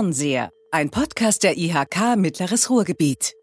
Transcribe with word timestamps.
Fernseher, 0.00 0.48
ein 0.70 0.88
Podcast 0.88 1.42
der 1.42 1.58
IHK 1.58 2.16
Mittleres 2.16 2.70
Ruhrgebiet. 2.70 3.34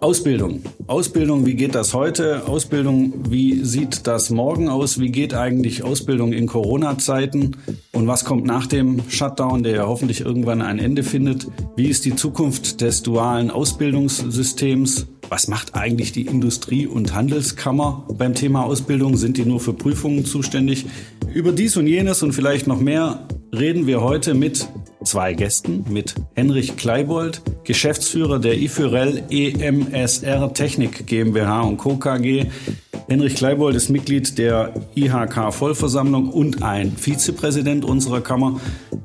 Ausbildung. 0.00 0.64
Ausbildung, 0.88 1.46
wie 1.46 1.54
geht 1.54 1.76
das 1.76 1.94
heute? 1.94 2.48
Ausbildung, 2.48 3.30
wie 3.30 3.62
sieht 3.62 4.08
das 4.08 4.30
morgen 4.30 4.68
aus? 4.68 4.98
Wie 4.98 5.12
geht 5.12 5.32
eigentlich 5.32 5.84
Ausbildung 5.84 6.32
in 6.32 6.48
Corona-Zeiten? 6.48 7.58
Und 7.92 8.08
was 8.08 8.24
kommt 8.24 8.44
nach 8.44 8.66
dem 8.66 9.08
Shutdown, 9.08 9.62
der 9.62 9.76
ja 9.76 9.86
hoffentlich 9.86 10.22
irgendwann 10.22 10.62
ein 10.62 10.80
Ende 10.80 11.04
findet? 11.04 11.46
Wie 11.76 11.86
ist 11.86 12.06
die 12.06 12.16
Zukunft 12.16 12.80
des 12.80 13.04
dualen 13.04 13.52
Ausbildungssystems? 13.52 15.06
Was 15.28 15.46
macht 15.46 15.76
eigentlich 15.76 16.10
die 16.10 16.26
Industrie- 16.26 16.88
und 16.88 17.14
Handelskammer 17.14 18.04
beim 18.14 18.34
Thema 18.34 18.64
Ausbildung? 18.64 19.16
Sind 19.16 19.36
die 19.36 19.46
nur 19.46 19.60
für 19.60 19.74
Prüfungen 19.74 20.24
zuständig? 20.24 20.86
Über 21.32 21.52
dies 21.52 21.76
und 21.76 21.86
jenes 21.86 22.24
und 22.24 22.32
vielleicht 22.32 22.66
noch 22.66 22.80
mehr 22.80 23.28
reden 23.52 23.86
wir 23.86 24.00
heute 24.00 24.34
mit 24.34 24.68
zwei 25.04 25.34
Gästen, 25.34 25.84
mit 25.88 26.14
Henrich 26.34 26.76
Kleibold, 26.76 27.42
Geschäftsführer 27.64 28.38
der 28.38 28.58
IFÜREL 28.58 29.24
EMSR 29.30 30.52
Technik 30.54 31.06
GmbH 31.06 31.62
und 31.62 31.78
Co. 31.78 31.96
KG. 31.96 32.46
Henrich 33.08 33.34
Kleibold 33.34 33.74
ist 33.74 33.88
Mitglied 33.88 34.38
der 34.38 34.72
IHK 34.94 35.52
Vollversammlung 35.52 36.28
und 36.28 36.62
ein 36.62 36.92
Vizepräsident 36.96 37.84
unserer 37.84 38.20
Kammer. 38.20 38.60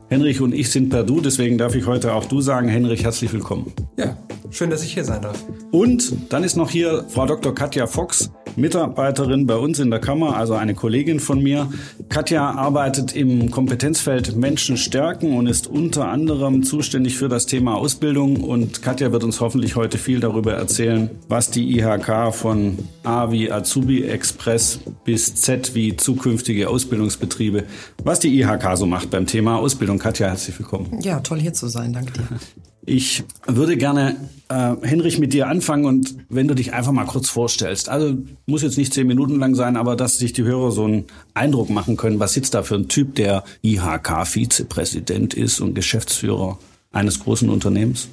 Henrich 0.10 0.42
und 0.42 0.54
ich 0.54 0.70
sind 0.70 0.90
per 0.90 1.04
Du, 1.04 1.22
deswegen 1.22 1.58
darf 1.58 1.76
ich 1.76 1.88
heute 1.88 2.14
auch 2.14 2.26
du 2.26 2.40
sagen. 2.42 2.68
Henrich, 2.68 3.04
herzlich 3.04 3.34
willkommen. 3.34 3.74
Ja, 3.98 4.16
schön, 4.56 4.70
dass 4.70 4.84
ich 4.84 4.94
hier 4.94 5.04
sein 5.04 5.22
darf. 5.22 5.44
Und 5.72 6.32
dann 6.32 6.44
ist 6.44 6.56
noch 6.56 6.70
hier 6.70 7.06
Frau 7.10 7.26
Dr. 7.26 7.54
Katja 7.54 7.88
Fox, 7.88 8.32
Mitarbeiterin 8.56 9.46
bei 9.46 9.56
uns 9.56 9.80
in 9.80 9.90
der 9.90 10.00
Kammer, 10.00 10.38
also 10.38 10.54
eine 10.54 10.74
Kollegin 10.74 11.20
von 11.20 11.44
mir. 11.44 11.70
Katja 12.08 12.52
arbeitet 12.52 13.14
im 13.14 13.52
Kompetenzfeld 13.52 14.38
Menschen 14.38 14.78
stärken 14.78 15.38
und 15.38 15.48
ist 15.48 15.68
unter 15.68 16.08
anderem 16.08 16.64
zuständig 16.64 17.18
für 17.18 17.28
das 17.28 17.48
Thema 17.48 17.76
Ausbildung. 17.76 18.38
Und 18.38 18.82
Katja 18.82 19.12
wird 19.12 19.26
uns 19.26 19.42
hoffentlich 19.42 19.76
heute 19.76 19.98
viel 19.98 20.22
darüber 20.22 20.54
erzählen, 20.54 21.10
was 21.28 21.52
die 21.52 21.78
IHK 21.78 22.34
von 22.34 22.78
A 23.04 23.32
wie 23.32 23.52
Azubi 23.52 24.04
Express 24.04 24.80
bis 25.04 25.36
Z 25.36 25.76
wie 25.76 25.98
zukünftige 25.98 26.70
Ausbildungsbetriebe, 26.70 27.66
was 28.04 28.20
die 28.20 28.40
IHK 28.40 28.78
so 28.78 28.86
macht 28.86 29.10
beim 29.10 29.26
Thema 29.26 29.58
Ausbildung. 29.58 30.00
Katja, 30.00 30.28
herzlich 30.28 30.58
willkommen. 30.58 31.02
Ja, 31.02 31.20
toll 31.20 31.42
hier 31.42 31.54
zu 31.54 31.68
sein. 31.68 31.92
Danke 31.92 32.14
dir. 32.14 32.28
Ich 32.86 33.24
würde 33.48 33.78
gerne, 33.78 34.16
äh, 34.50 34.76
Henrich, 34.84 35.18
mit 35.18 35.34
dir 35.34 35.48
anfangen 35.48 35.86
und 35.86 36.16
wenn 36.30 36.48
du 36.48 36.54
dich 36.54 36.74
einfach 36.74 36.92
mal 36.92 37.06
kurz 37.06 37.30
vorstellst. 37.30 37.90
Also 37.90 38.16
muss 38.46 38.62
jetzt 38.62 38.78
nicht 38.78 38.94
zehn 38.94 39.08
Minuten 39.08 39.40
lang 39.40 39.56
sein, 39.56 39.76
aber 39.76 39.96
dass 39.96 40.18
sich 40.18 40.34
die 40.34 40.44
Hörer 40.44 40.72
so 40.72 40.86
einen 40.86 41.06
Eindruck 41.34 41.70
machen 41.70 41.98
können, 41.98 42.20
was 42.20 42.34
sitzt 42.34 42.54
da 42.54 42.62
für 42.62 42.76
ein 42.76 42.88
Typ, 42.88 43.16
der 43.16 43.44
IHK-Vizepräsident 43.64 45.34
ist 45.34 45.62
und 45.62 45.74
Geschäftsführer 45.74 46.60
eines 46.92 47.20
großen 47.20 47.50
Unternehmens? 47.50 48.08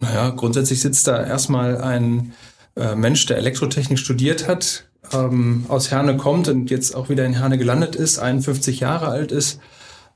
Naja, 0.00 0.30
grundsätzlich 0.30 0.80
sitzt 0.80 1.06
da 1.06 1.24
erstmal 1.24 1.78
ein 1.80 2.34
äh, 2.76 2.94
Mensch, 2.94 3.24
der 3.26 3.38
Elektrotechnik 3.38 3.98
studiert 3.98 4.46
hat, 4.46 4.84
ähm, 5.12 5.64
aus 5.68 5.90
Herne 5.90 6.16
kommt 6.16 6.48
und 6.48 6.70
jetzt 6.70 6.94
auch 6.94 7.08
wieder 7.08 7.24
in 7.24 7.34
Herne 7.34 7.56
gelandet 7.56 7.96
ist, 7.96 8.18
51 8.18 8.80
Jahre 8.80 9.08
alt 9.08 9.32
ist, 9.32 9.58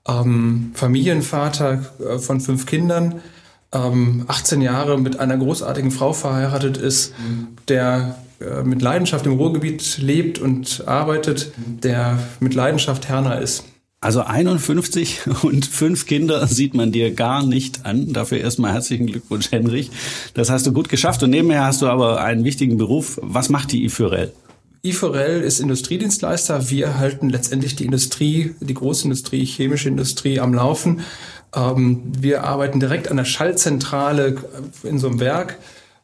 ähm, 0.06 0.72
Familienvater 0.74 1.84
äh, 1.98 2.18
von 2.18 2.40
fünf 2.40 2.66
Kindern, 2.66 3.20
ähm, 3.72 4.24
18 4.26 4.60
Jahre 4.60 4.98
mit 4.98 5.18
einer 5.20 5.36
großartigen 5.36 5.90
Frau 5.90 6.12
verheiratet 6.12 6.76
ist, 6.76 7.14
mhm. 7.18 7.48
der 7.68 8.16
äh, 8.40 8.62
mit 8.62 8.82
Leidenschaft 8.82 9.26
im 9.26 9.34
Ruhrgebiet 9.34 9.98
lebt 9.98 10.38
und 10.38 10.84
arbeitet, 10.86 11.52
der 11.56 12.18
mit 12.40 12.54
Leidenschaft 12.54 13.08
Herner 13.08 13.40
ist. 13.40 13.64
Also 14.02 14.22
51 14.22 15.20
und 15.42 15.66
fünf 15.66 16.06
Kinder 16.06 16.46
sieht 16.46 16.74
man 16.74 16.90
dir 16.90 17.12
gar 17.12 17.44
nicht 17.44 17.84
an. 17.84 18.12
Dafür 18.12 18.38
erstmal 18.38 18.72
herzlichen 18.72 19.06
Glückwunsch, 19.06 19.52
Henrich. 19.52 19.90
Das 20.32 20.48
hast 20.48 20.66
du 20.66 20.72
gut 20.72 20.88
geschafft. 20.88 21.22
Und 21.22 21.30
nebenher 21.30 21.64
hast 21.64 21.82
du 21.82 21.86
aber 21.86 22.22
einen 22.22 22.44
wichtigen 22.44 22.78
Beruf. 22.78 23.20
Was 23.22 23.50
macht 23.50 23.72
die 23.72 23.84
IFÜREL? 23.84 24.32
IFOREL 24.82 25.42
ist 25.42 25.60
Industriedienstleister. 25.60 26.70
Wir 26.70 26.98
halten 26.98 27.28
letztendlich 27.28 27.76
die 27.76 27.84
Industrie, 27.84 28.54
die 28.60 28.74
Großindustrie, 28.74 29.44
chemische 29.44 29.88
Industrie 29.88 30.40
am 30.40 30.54
Laufen. 30.54 31.00
Ähm, 31.54 32.02
wir 32.18 32.44
arbeiten 32.44 32.80
direkt 32.80 33.10
an 33.10 33.18
der 33.18 33.24
Schaltzentrale 33.24 34.36
in 34.82 34.98
so 34.98 35.08
einem 35.08 35.20
Werk. 35.20 35.58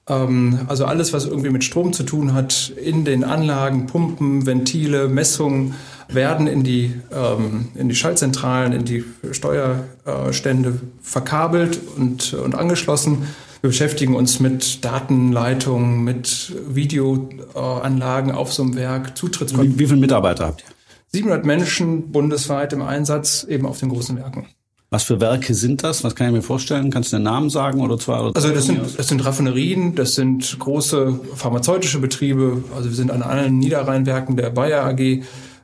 Ähm, 0.08 0.60
also 0.68 0.84
alles, 0.84 1.12
was 1.12 1.24
irgendwie 1.24 1.50
mit 1.50 1.64
Strom 1.64 1.94
zu 1.94 2.02
tun 2.02 2.34
hat, 2.34 2.72
in 2.76 3.04
den 3.04 3.24
Anlagen, 3.24 3.86
Pumpen, 3.86 4.44
Ventile, 4.44 5.08
Messungen 5.08 5.74
werden 6.08 6.46
in 6.46 6.62
die, 6.62 6.92
ähm, 7.12 7.68
in 7.74 7.88
die 7.88 7.96
Schaltzentralen, 7.96 8.72
in 8.72 8.84
die 8.84 9.04
Steuerstände 9.32 10.80
verkabelt 11.00 11.80
und, 11.96 12.34
und 12.34 12.54
angeschlossen. 12.54 13.26
Wir 13.66 13.70
beschäftigen 13.70 14.14
uns 14.14 14.38
mit 14.38 14.84
Datenleitungen, 14.84 16.04
mit 16.04 16.52
Videoanlagen 16.68 18.30
auf 18.30 18.52
so 18.52 18.62
einem 18.62 18.76
Werk, 18.76 19.18
Zutrittskonten. 19.18 19.74
Wie, 19.74 19.78
wie 19.80 19.86
viele 19.88 19.98
Mitarbeiter 19.98 20.46
habt 20.46 20.62
ihr? 20.62 20.72
700 21.08 21.44
Menschen 21.44 22.12
bundesweit 22.12 22.72
im 22.72 22.82
Einsatz, 22.82 23.42
eben 23.42 23.66
auf 23.66 23.80
den 23.80 23.88
großen 23.88 24.16
Werken. 24.18 24.46
Was 24.90 25.02
für 25.02 25.20
Werke 25.20 25.52
sind 25.52 25.82
das? 25.82 26.04
Was 26.04 26.14
kann 26.14 26.28
ich 26.28 26.32
mir 26.32 26.42
vorstellen? 26.42 26.92
Kannst 26.92 27.12
du 27.12 27.16
den 27.16 27.24
Namen 27.24 27.50
sagen 27.50 27.80
oder 27.80 27.98
zwar? 27.98 28.20
Oder 28.28 28.36
also 28.36 28.50
das 28.50 28.66
sind, 28.66 28.96
das 28.96 29.08
sind 29.08 29.24
Raffinerien, 29.24 29.96
das 29.96 30.14
sind 30.14 30.56
große 30.60 31.18
pharmazeutische 31.34 31.98
Betriebe. 31.98 32.62
Also 32.72 32.90
wir 32.90 32.96
sind 32.96 33.10
an 33.10 33.22
allen 33.22 33.58
Niederrheinwerken 33.58 34.36
der 34.36 34.50
Bayer 34.50 34.84
AG 34.84 35.00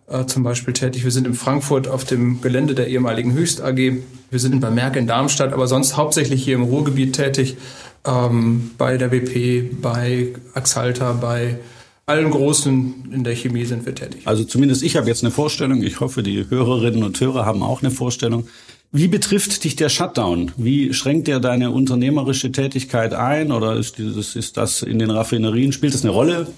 äh, 0.09 0.27
zum 0.27 0.43
Beispiel 0.43 0.75
tätig. 0.75 1.05
Wir 1.05 1.13
sind 1.13 1.29
in 1.29 1.35
Frankfurt 1.35 1.87
auf 1.87 2.05
dem 2.05 2.41
Gelände 2.41 2.75
der 2.75 2.89
ehemaligen 2.89 3.33
Höchst 3.33 3.63
AG. 3.63 3.77
Wir 3.77 4.39
sind 4.39 4.61
bei 4.61 4.71
Merck 4.71 4.97
in 4.97 5.07
Darmstadt, 5.07 5.53
aber 5.53 5.69
sonst 5.69 5.97
hauptsächlich 5.97 6.43
hier 6.43 6.57
im 6.57 6.65
Ruhrgebiet 6.65 7.15
tätig. 7.15 7.57
Ähm, 8.05 8.73
bei 8.79 8.97
der 8.97 9.09
BP, 9.09 9.81
bei 9.81 10.35
Axalta, 10.55 11.13
bei 11.13 11.59
allen 12.07 12.31
Großen 12.31 13.11
in 13.13 13.25
der 13.25 13.35
Chemie 13.35 13.65
sind 13.65 13.87
wir 13.87 13.95
tätig. 13.95 14.23
Also 14.25 14.45
zumindest 14.45 14.83
ich 14.83 14.97
habe 14.97 15.07
jetzt 15.07 15.23
eine 15.23 15.31
Vorstellung. 15.31 15.83
Ich 15.83 16.01
hoffe, 16.01 16.23
die 16.23 16.49
Hörerinnen 16.49 17.05
und 17.05 17.21
Hörer 17.21 17.47
haben 17.47 17.63
auch 17.63 17.83
eine 17.83 17.91
Vorstellung. 17.91 18.49
Wie 18.91 19.09
betrifft 19.09 19.65
dich 19.65 19.77
der 19.77 19.89
Shutdown? 19.89 20.53
Wie 20.57 20.93
schränkt 20.93 21.27
der 21.27 21.41
deine 21.41 21.71
unternehmerische 21.71 22.53
Tätigkeit 22.53 23.15
ein? 23.15 23.51
Oder 23.51 23.77
ist, 23.77 23.97
dieses, 23.99 24.37
ist 24.37 24.59
das 24.59 24.83
in 24.83 24.99
den 24.99 25.11
Raffinerien, 25.11 25.73
spielt 25.73 25.95
das 25.95 26.03
eine 26.03 26.13
Rolle? 26.13 26.49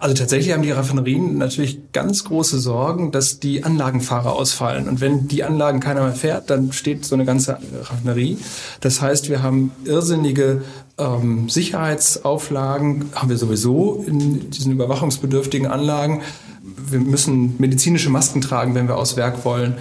Also 0.00 0.14
tatsächlich 0.14 0.52
haben 0.52 0.62
die 0.62 0.70
Raffinerien 0.70 1.38
natürlich 1.38 1.92
ganz 1.92 2.24
große 2.24 2.58
Sorgen, 2.58 3.12
dass 3.12 3.40
die 3.40 3.64
Anlagenfahrer 3.64 4.32
ausfallen. 4.32 4.88
Und 4.88 5.00
wenn 5.00 5.28
die 5.28 5.44
Anlagen 5.44 5.80
keiner 5.80 6.02
mehr 6.02 6.12
fährt, 6.12 6.50
dann 6.50 6.72
steht 6.72 7.04
so 7.04 7.14
eine 7.14 7.24
ganze 7.24 7.58
Raffinerie. 7.82 8.38
Das 8.80 9.00
heißt, 9.00 9.28
wir 9.28 9.42
haben 9.42 9.72
irrsinnige 9.84 10.62
ähm, 10.98 11.48
Sicherheitsauflagen, 11.48 13.10
haben 13.14 13.28
wir 13.28 13.36
sowieso 13.36 14.04
in 14.06 14.50
diesen 14.50 14.72
überwachungsbedürftigen 14.72 15.66
Anlagen. 15.66 16.22
Wir 16.62 17.00
müssen 17.00 17.54
medizinische 17.58 18.10
Masken 18.10 18.40
tragen, 18.40 18.74
wenn 18.74 18.88
wir 18.88 18.96
aus 18.96 19.16
Werk 19.16 19.44
wollen. 19.44 19.78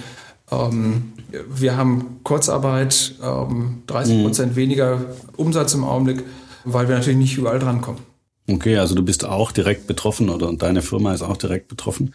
Ähm, 0.52 1.14
wir 1.50 1.76
haben 1.76 2.20
Kurzarbeit, 2.24 3.16
ähm, 3.24 3.84
30 3.88 4.24
Prozent 4.24 4.52
mhm. 4.52 4.56
weniger 4.56 5.02
Umsatz 5.36 5.74
im 5.74 5.84
Augenblick, 5.84 6.24
weil 6.64 6.88
wir 6.88 6.96
natürlich 6.96 7.18
nicht 7.18 7.38
überall 7.38 7.60
drankommen. 7.60 8.02
Okay, 8.48 8.78
also 8.78 8.96
du 8.96 9.04
bist 9.04 9.26
auch 9.26 9.52
direkt 9.52 9.88
betroffen 9.88 10.30
oder 10.30 10.54
deine 10.54 10.82
Firma 10.82 11.14
ist 11.14 11.24
auch 11.24 11.38
direkt 11.38 11.68
betroffen. 11.68 12.14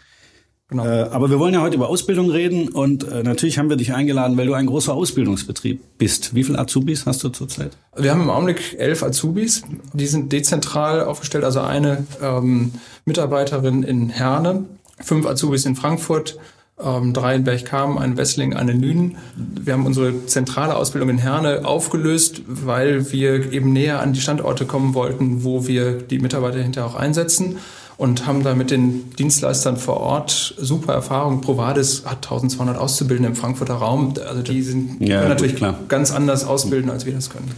Genau. 0.71 0.85
Äh, 0.85 1.01
aber 1.11 1.29
wir 1.29 1.37
wollen 1.37 1.53
ja 1.53 1.61
heute 1.61 1.75
über 1.75 1.89
Ausbildung 1.89 2.31
reden 2.31 2.69
und 2.69 3.03
äh, 3.03 3.23
natürlich 3.23 3.57
haben 3.57 3.69
wir 3.69 3.75
dich 3.75 3.93
eingeladen, 3.93 4.37
weil 4.37 4.47
du 4.47 4.53
ein 4.53 4.67
großer 4.67 4.93
Ausbildungsbetrieb 4.93 5.81
bist. 5.97 6.33
Wie 6.33 6.45
viele 6.45 6.59
Azubis 6.59 7.05
hast 7.05 7.21
du 7.25 7.29
zurzeit? 7.29 7.75
Wir 7.97 8.11
haben 8.11 8.21
im 8.21 8.29
Augenblick 8.29 8.77
elf 8.79 9.03
Azubis. 9.03 9.63
Die 9.91 10.07
sind 10.07 10.31
dezentral 10.31 11.03
aufgestellt, 11.03 11.43
also 11.43 11.59
eine 11.59 12.07
ähm, 12.21 12.71
Mitarbeiterin 13.03 13.83
in 13.83 14.07
Herne, 14.07 14.63
fünf 15.01 15.25
Azubis 15.25 15.65
in 15.65 15.75
Frankfurt, 15.75 16.37
ähm, 16.83 17.13
drei 17.13 17.35
in 17.35 17.43
Bergkamen, 17.43 17.97
ein 17.97 18.17
Wessling, 18.17 18.55
eine 18.55 18.73
Lünen. 18.73 19.17
Wir 19.35 19.73
haben 19.73 19.85
unsere 19.85 20.25
zentrale 20.25 20.75
Ausbildung 20.75 21.09
in 21.09 21.17
Herne 21.17 21.65
aufgelöst, 21.65 22.41
weil 22.47 23.11
wir 23.11 23.51
eben 23.51 23.73
näher 23.73 24.01
an 24.01 24.13
die 24.13 24.21
Standorte 24.21 24.65
kommen 24.65 24.93
wollten, 24.93 25.43
wo 25.43 25.67
wir 25.67 25.93
die 25.93 26.19
Mitarbeiter 26.19 26.59
hinterher 26.59 26.89
auch 26.89 26.95
einsetzen 26.95 27.57
und 27.97 28.25
haben 28.25 28.43
da 28.43 28.55
mit 28.55 28.71
den 28.71 29.11
Dienstleistern 29.15 29.77
vor 29.77 29.97
Ort 29.97 30.55
super 30.57 30.93
Erfahrung. 30.93 31.41
Provadis 31.41 32.03
hat 32.05 32.23
1200 32.23 32.75
Auszubildende 32.75 33.29
im 33.29 33.35
Frankfurter 33.35 33.75
Raum. 33.75 34.15
Also 34.27 34.41
die 34.41 34.63
sind 34.63 35.01
ja, 35.01 35.27
natürlich 35.27 35.55
klar. 35.55 35.77
ganz 35.87 36.11
anders 36.11 36.43
ausbilden, 36.43 36.89
als 36.89 37.05
wir 37.05 37.13
das 37.13 37.29
können. 37.29 37.51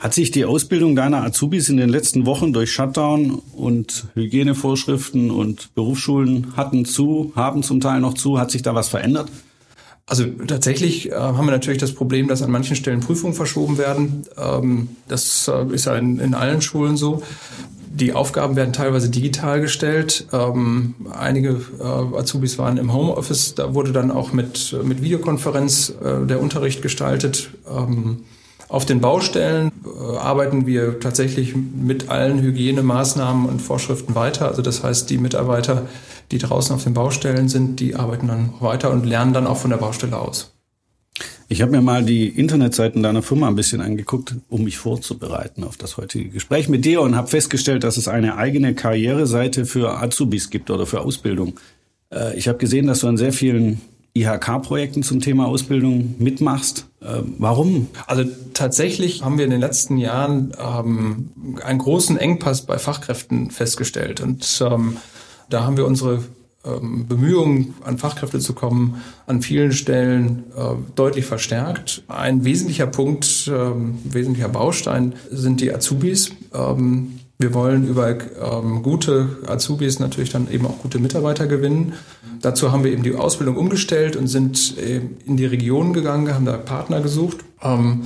Hat 0.00 0.14
sich 0.14 0.30
die 0.30 0.46
Ausbildung 0.46 0.96
deiner 0.96 1.22
Azubis 1.22 1.68
in 1.68 1.76
den 1.76 1.90
letzten 1.90 2.24
Wochen 2.24 2.54
durch 2.54 2.72
Shutdown 2.72 3.42
und 3.52 4.06
Hygienevorschriften 4.14 5.30
und 5.30 5.74
Berufsschulen 5.74 6.56
hatten 6.56 6.86
zu, 6.86 7.34
haben 7.36 7.62
zum 7.62 7.80
Teil 7.80 8.00
noch 8.00 8.14
zu, 8.14 8.38
hat 8.40 8.50
sich 8.50 8.62
da 8.62 8.74
was 8.74 8.88
verändert? 8.88 9.30
Also 10.06 10.24
tatsächlich 10.24 11.10
äh, 11.10 11.14
haben 11.14 11.44
wir 11.46 11.52
natürlich 11.52 11.78
das 11.78 11.92
Problem, 11.92 12.28
dass 12.28 12.40
an 12.40 12.50
manchen 12.50 12.76
Stellen 12.76 13.00
Prüfungen 13.00 13.34
verschoben 13.34 13.76
werden. 13.76 14.24
Ähm, 14.38 14.88
das 15.06 15.48
äh, 15.48 15.66
ist 15.74 15.84
ja 15.84 15.94
in, 15.96 16.18
in 16.18 16.32
allen 16.32 16.62
Schulen 16.62 16.96
so. 16.96 17.22
die 17.92 18.14
Aufgaben 18.14 18.56
werden 18.56 18.72
teilweise 18.72 19.10
digital 19.10 19.60
gestellt. 19.60 20.28
Ähm, 20.32 20.94
einige 21.12 21.60
äh, 21.78 22.16
Azubis 22.16 22.56
waren 22.56 22.78
im 22.78 22.94
Homeoffice, 22.94 23.54
da 23.54 23.74
wurde 23.74 23.92
dann 23.92 24.10
auch 24.10 24.32
mit, 24.32 24.74
mit 24.82 25.02
Videokonferenz 25.02 25.92
äh, 26.02 26.26
der 26.26 26.40
Unterricht 26.40 26.80
gestaltet. 26.80 27.50
Ähm, 27.70 28.24
auf 28.70 28.86
den 28.86 29.00
Baustellen 29.00 29.72
äh, 29.84 30.16
arbeiten 30.16 30.64
wir 30.64 31.00
tatsächlich 31.00 31.54
mit 31.56 32.08
allen 32.08 32.40
Hygienemaßnahmen 32.40 33.46
und 33.46 33.60
Vorschriften 33.60 34.14
weiter. 34.14 34.46
Also 34.46 34.62
das 34.62 34.84
heißt, 34.84 35.10
die 35.10 35.18
Mitarbeiter, 35.18 35.88
die 36.30 36.38
draußen 36.38 36.74
auf 36.74 36.84
den 36.84 36.94
Baustellen 36.94 37.48
sind, 37.48 37.80
die 37.80 37.96
arbeiten 37.96 38.28
dann 38.28 38.54
weiter 38.60 38.92
und 38.92 39.04
lernen 39.04 39.32
dann 39.32 39.48
auch 39.48 39.56
von 39.56 39.70
der 39.70 39.78
Baustelle 39.78 40.16
aus. 40.16 40.52
Ich 41.48 41.62
habe 41.62 41.72
mir 41.72 41.82
mal 41.82 42.04
die 42.04 42.28
Internetseiten 42.28 43.02
deiner 43.02 43.22
Firma 43.22 43.48
ein 43.48 43.56
bisschen 43.56 43.80
angeguckt, 43.80 44.36
um 44.48 44.62
mich 44.62 44.78
vorzubereiten 44.78 45.64
auf 45.64 45.76
das 45.76 45.96
heutige 45.96 46.28
Gespräch 46.28 46.68
mit 46.68 46.84
dir 46.84 47.00
und 47.00 47.16
habe 47.16 47.26
festgestellt, 47.26 47.82
dass 47.82 47.96
es 47.96 48.06
eine 48.06 48.36
eigene 48.36 48.74
Karriereseite 48.74 49.66
für 49.66 50.00
Azubis 50.00 50.48
gibt 50.50 50.70
oder 50.70 50.86
für 50.86 51.00
Ausbildung. 51.00 51.58
Äh, 52.14 52.38
ich 52.38 52.46
habe 52.46 52.58
gesehen, 52.58 52.86
dass 52.86 53.00
du 53.00 53.08
an 53.08 53.16
sehr 53.16 53.32
vielen 53.32 53.80
IHK-Projekten 54.14 55.02
zum 55.02 55.20
Thema 55.20 55.46
Ausbildung 55.46 56.16
mitmachst. 56.18 56.86
Äh, 57.00 57.22
warum? 57.38 57.88
Also 58.06 58.24
tatsächlich 58.54 59.22
haben 59.22 59.38
wir 59.38 59.44
in 59.44 59.50
den 59.50 59.60
letzten 59.60 59.96
Jahren 59.96 60.52
ähm, 60.58 61.30
einen 61.62 61.78
großen 61.78 62.16
Engpass 62.16 62.62
bei 62.62 62.78
Fachkräften 62.78 63.50
festgestellt 63.50 64.20
und 64.20 64.62
ähm, 64.64 64.96
da 65.48 65.64
haben 65.64 65.76
wir 65.76 65.86
unsere 65.86 66.22
ähm, 66.64 67.06
Bemühungen, 67.08 67.74
an 67.84 67.98
Fachkräfte 67.98 68.38
zu 68.38 68.52
kommen, 68.52 69.00
an 69.26 69.40
vielen 69.40 69.72
Stellen 69.72 70.44
äh, 70.56 70.74
deutlich 70.94 71.24
verstärkt. 71.24 72.02
Ein 72.08 72.44
wesentlicher 72.44 72.86
Punkt, 72.86 73.50
ähm, 73.52 73.98
wesentlicher 74.04 74.48
Baustein 74.48 75.14
sind 75.30 75.60
die 75.60 75.72
Azubis. 75.72 76.32
Ähm, 77.40 77.48
wir 77.48 77.54
wollen 77.54 77.88
über 77.88 78.10
ähm, 78.10 78.82
gute 78.82 79.38
Azubis 79.46 79.98
natürlich 79.98 80.30
dann 80.30 80.50
eben 80.50 80.66
auch 80.66 80.78
gute 80.78 80.98
Mitarbeiter 80.98 81.46
gewinnen. 81.46 81.94
Dazu 82.40 82.72
haben 82.72 82.84
wir 82.84 82.92
eben 82.92 83.02
die 83.02 83.14
Ausbildung 83.14 83.56
umgestellt 83.56 84.16
und 84.16 84.28
sind 84.28 84.76
äh, 84.78 85.00
in 85.26 85.36
die 85.36 85.46
Regionen 85.46 85.92
gegangen, 85.92 86.32
haben 86.34 86.44
da 86.44 86.56
Partner 86.56 87.00
gesucht. 87.00 87.38
Ähm, 87.62 88.02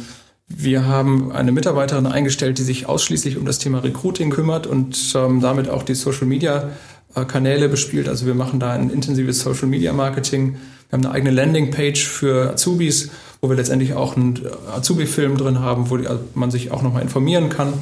wir 0.47 0.87
haben 0.87 1.33
eine 1.33 1.53
Mitarbeiterin 1.53 2.07
eingestellt, 2.07 2.59
die 2.59 2.63
sich 2.63 2.87
ausschließlich 2.87 3.39
um 3.39 3.47
das 3.47 3.59
Thema 3.59 3.79
Recruiting 3.79 4.31
kümmert 4.31 4.67
und 4.67 4.97
ähm, 5.15 5.41
damit 5.41 5.69
auch 5.69 5.83
die 5.83 5.95
Social 5.95 6.27
Media 6.27 6.71
äh, 7.15 7.25
Kanäle 7.25 7.69
bespielt. 7.69 8.09
Also 8.09 8.27
wir 8.27 8.35
machen 8.35 8.61
da 8.61 8.73
ein 8.73 8.91
intensives 8.91 9.41
Social 9.41 9.69
Media 9.69 9.93
Marketing. 9.93 10.57
Wir 10.91 10.99
haben 10.99 11.07
eine 11.07 11.15
eigene 11.15 11.31
Landingpage 11.31 12.07
für 12.07 12.53
Azubis, 12.53 13.11
wo 13.45 13.51
wir 13.51 13.57
letztendlich 13.57 13.93
auch 13.93 14.17
einen 14.17 14.37
äh, 14.37 14.75
Azubi-Film 14.75 15.37
drin 15.37 15.61
haben, 15.61 15.91
wo 15.91 15.99
man 16.35 16.51
sich 16.51 16.71
auch 16.71 16.81
nochmal 16.81 17.03
informieren 17.03 17.51
kann. 17.51 17.75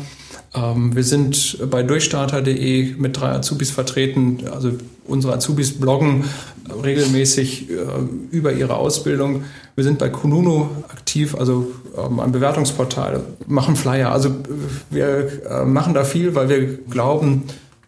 Ähm, 0.56 0.96
wir 0.96 1.04
sind 1.04 1.70
bei 1.70 1.84
durchstarter.de 1.84 2.96
mit 2.96 3.20
drei 3.20 3.28
Azubis 3.28 3.70
vertreten. 3.70 4.40
Also 4.52 4.72
unsere 5.06 5.34
Azubis 5.34 5.78
bloggen 5.78 6.24
regelmäßig 6.82 7.70
äh, 7.70 7.74
über 8.32 8.52
ihre 8.52 8.74
Ausbildung. 8.74 9.44
Wir 9.76 9.84
sind 9.84 10.00
bei 10.00 10.08
Kununu 10.08 10.66
aktiv, 10.88 11.36
also 11.36 11.70
ähm, 11.96 12.18
ein 12.18 12.32
Bewertungsportal, 12.32 13.20
machen 13.46 13.76
Flyer. 13.76 14.10
Also 14.10 14.34
wir 14.90 15.64
machen 15.64 15.94
da 15.94 16.02
viel, 16.02 16.34
weil 16.34 16.48
wir 16.48 16.76
glauben, 16.90 17.44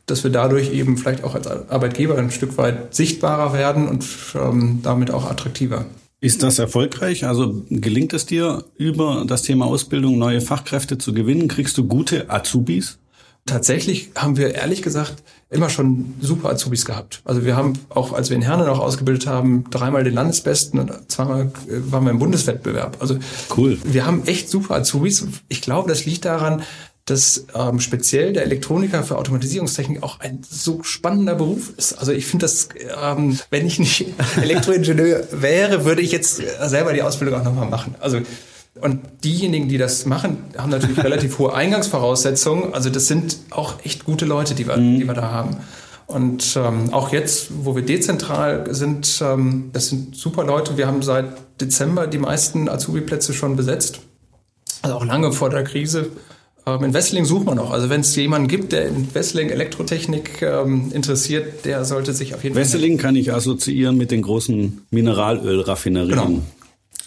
dass 0.06 0.22
wir 0.22 0.30
dadurch 0.30 0.72
eben 0.72 0.96
vielleicht 0.96 1.24
auch 1.24 1.34
als 1.34 1.48
Arbeitgeber 1.48 2.16
ein 2.18 2.30
Stück 2.30 2.56
weit 2.56 2.94
sichtbarer 2.94 3.52
werden 3.52 3.88
und 3.88 4.06
ähm, 4.36 4.78
damit 4.84 5.10
auch 5.10 5.28
attraktiver. 5.28 5.86
Ist 6.24 6.42
das 6.42 6.58
erfolgreich? 6.58 7.26
Also 7.26 7.66
gelingt 7.68 8.14
es 8.14 8.24
dir, 8.24 8.64
über 8.78 9.26
das 9.26 9.42
Thema 9.42 9.66
Ausbildung 9.66 10.16
neue 10.16 10.40
Fachkräfte 10.40 10.96
zu 10.96 11.12
gewinnen? 11.12 11.48
Kriegst 11.48 11.76
du 11.76 11.86
gute 11.86 12.30
Azubis? 12.30 12.96
Tatsächlich 13.44 14.12
haben 14.14 14.38
wir 14.38 14.54
ehrlich 14.54 14.80
gesagt 14.80 15.22
immer 15.50 15.68
schon 15.68 16.14
super 16.22 16.48
Azubis 16.48 16.86
gehabt. 16.86 17.20
Also 17.26 17.44
wir 17.44 17.56
haben 17.56 17.74
auch, 17.90 18.14
als 18.14 18.30
wir 18.30 18.38
in 18.38 18.42
Herne 18.42 18.64
noch 18.64 18.78
ausgebildet 18.78 19.26
haben, 19.26 19.64
dreimal 19.68 20.02
den 20.02 20.14
Landesbesten 20.14 20.80
und 20.80 21.12
zweimal 21.12 21.52
äh, 21.68 21.92
waren 21.92 22.04
wir 22.04 22.10
im 22.10 22.18
Bundeswettbewerb. 22.18 22.96
Also 23.00 23.18
cool. 23.58 23.76
Wir 23.84 24.06
haben 24.06 24.24
echt 24.24 24.48
super 24.48 24.76
Azubis. 24.76 25.26
Ich 25.48 25.60
glaube, 25.60 25.90
das 25.90 26.06
liegt 26.06 26.24
daran, 26.24 26.62
dass 27.04 27.46
ähm, 27.54 27.80
speziell 27.80 28.32
der 28.32 28.44
Elektroniker 28.44 29.02
für 29.02 29.18
Automatisierungstechnik 29.18 30.02
auch 30.02 30.20
ein 30.20 30.40
so 30.48 30.82
spannender 30.82 31.34
Beruf 31.34 31.72
ist. 31.76 31.92
Also 31.94 32.12
ich 32.12 32.26
finde 32.26 32.44
das, 32.44 32.70
ähm, 33.02 33.38
wenn 33.50 33.66
ich 33.66 33.78
nicht 33.78 34.06
Elektroingenieur 34.40 35.28
wäre, 35.32 35.84
würde 35.84 36.00
ich 36.00 36.12
jetzt 36.12 36.36
selber 36.62 36.92
die 36.94 37.02
Ausbildung 37.02 37.40
auch 37.40 37.44
nochmal 37.44 37.68
machen. 37.68 37.94
Also 38.00 38.20
und 38.80 39.00
diejenigen, 39.22 39.68
die 39.68 39.78
das 39.78 40.04
machen, 40.06 40.38
haben 40.56 40.70
natürlich 40.70 40.98
relativ 41.04 41.38
hohe 41.38 41.54
Eingangsvoraussetzungen. 41.54 42.74
Also 42.74 42.90
das 42.90 43.06
sind 43.06 43.36
auch 43.50 43.84
echt 43.84 44.04
gute 44.04 44.24
Leute, 44.24 44.54
die 44.54 44.66
wir, 44.66 44.76
mhm. 44.76 44.98
die 44.98 45.06
wir 45.06 45.14
da 45.14 45.30
haben. 45.30 45.58
Und 46.06 46.56
ähm, 46.56 46.92
auch 46.92 47.12
jetzt, 47.12 47.48
wo 47.64 47.74
wir 47.76 47.82
dezentral 47.82 48.66
sind, 48.74 49.20
ähm, 49.22 49.70
das 49.72 49.88
sind 49.88 50.16
super 50.16 50.44
Leute. 50.44 50.76
Wir 50.76 50.86
haben 50.86 51.02
seit 51.02 51.26
Dezember 51.60 52.06
die 52.06 52.18
meisten 52.18 52.68
Azubi-Plätze 52.68 53.32
schon 53.32 53.56
besetzt. 53.56 54.00
Also 54.82 54.96
auch 54.96 55.04
lange 55.04 55.32
vor 55.32 55.50
der 55.50 55.64
Krise. 55.64 56.10
Ähm, 56.66 56.84
in 56.84 56.94
Wessling 56.94 57.24
sucht 57.24 57.46
man 57.46 57.56
noch. 57.56 57.70
Also 57.70 57.90
wenn 57.90 58.00
es 58.00 58.14
jemanden 58.16 58.48
gibt, 58.48 58.72
der 58.72 58.86
in 58.86 59.14
Wessling 59.14 59.50
Elektrotechnik 59.50 60.42
ähm, 60.42 60.90
interessiert, 60.92 61.64
der 61.64 61.84
sollte 61.84 62.12
sich 62.12 62.34
auf 62.34 62.42
jeden 62.42 62.54
Fall. 62.54 62.64
Wessling 62.64 62.98
kann 62.98 63.16
ich 63.16 63.32
assoziieren 63.32 63.96
mit 63.96 64.10
den 64.10 64.22
großen 64.22 64.86
Mineralölraffinerien. 64.90 66.10
Genau. 66.10 66.42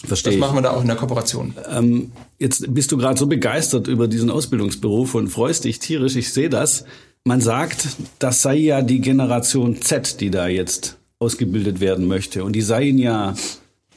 Verstehe 0.06 0.34
das 0.34 0.40
machen 0.40 0.56
wir 0.56 0.62
da 0.62 0.72
auch 0.72 0.82
in 0.82 0.88
der 0.88 0.96
Kooperation. 0.96 1.56
Ähm, 1.70 2.12
jetzt 2.38 2.72
bist 2.74 2.92
du 2.92 2.98
gerade 2.98 3.18
so 3.18 3.26
begeistert 3.26 3.88
über 3.88 4.08
diesen 4.08 4.30
Ausbildungsberuf 4.30 5.16
und 5.16 5.30
freust 5.30 5.64
dich 5.64 5.80
tierisch. 5.80 6.16
Ich 6.16 6.32
sehe 6.32 6.50
das. 6.50 6.86
Man 7.24 7.42
sagt, 7.42 7.88
das 8.20 8.44
sei 8.44 8.56
ja 8.56 8.82
die 8.82 9.02
Generation 9.02 9.82
Z, 9.82 10.22
die 10.22 10.30
da 10.30 10.48
jetzt 10.48 10.98
ausgebildet 11.20 11.80
werden 11.80 12.06
möchte. 12.06 12.44
Und 12.44 12.54
die 12.54 12.62
seien 12.62 13.00
ja 13.00 13.34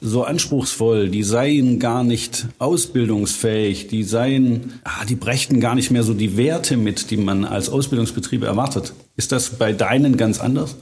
so 0.00 0.25
anspruchsvoll, 0.25 1.08
die 1.08 1.23
seien 1.23 1.79
gar 1.79 2.05
nicht 2.05 2.47
ausbildungsfähig, 2.58 3.88
die 3.88 4.02
seien, 4.02 4.81
ah, 4.85 5.05
die 5.05 5.14
brächten 5.14 5.61
gar 5.61 5.75
nicht 5.75 5.91
mehr 5.91 6.02
so 6.02 6.14
die 6.14 6.37
Werte 6.37 6.76
mit, 6.76 7.11
die 7.11 7.17
man 7.17 7.44
als 7.44 7.69
Ausbildungsbetriebe 7.69 8.47
erwartet. 8.47 8.94
Ist 9.17 9.32
das 9.32 9.50
bei 9.50 9.73
deinen 9.73 10.17
ganz 10.17 10.41
anders? 10.41 10.76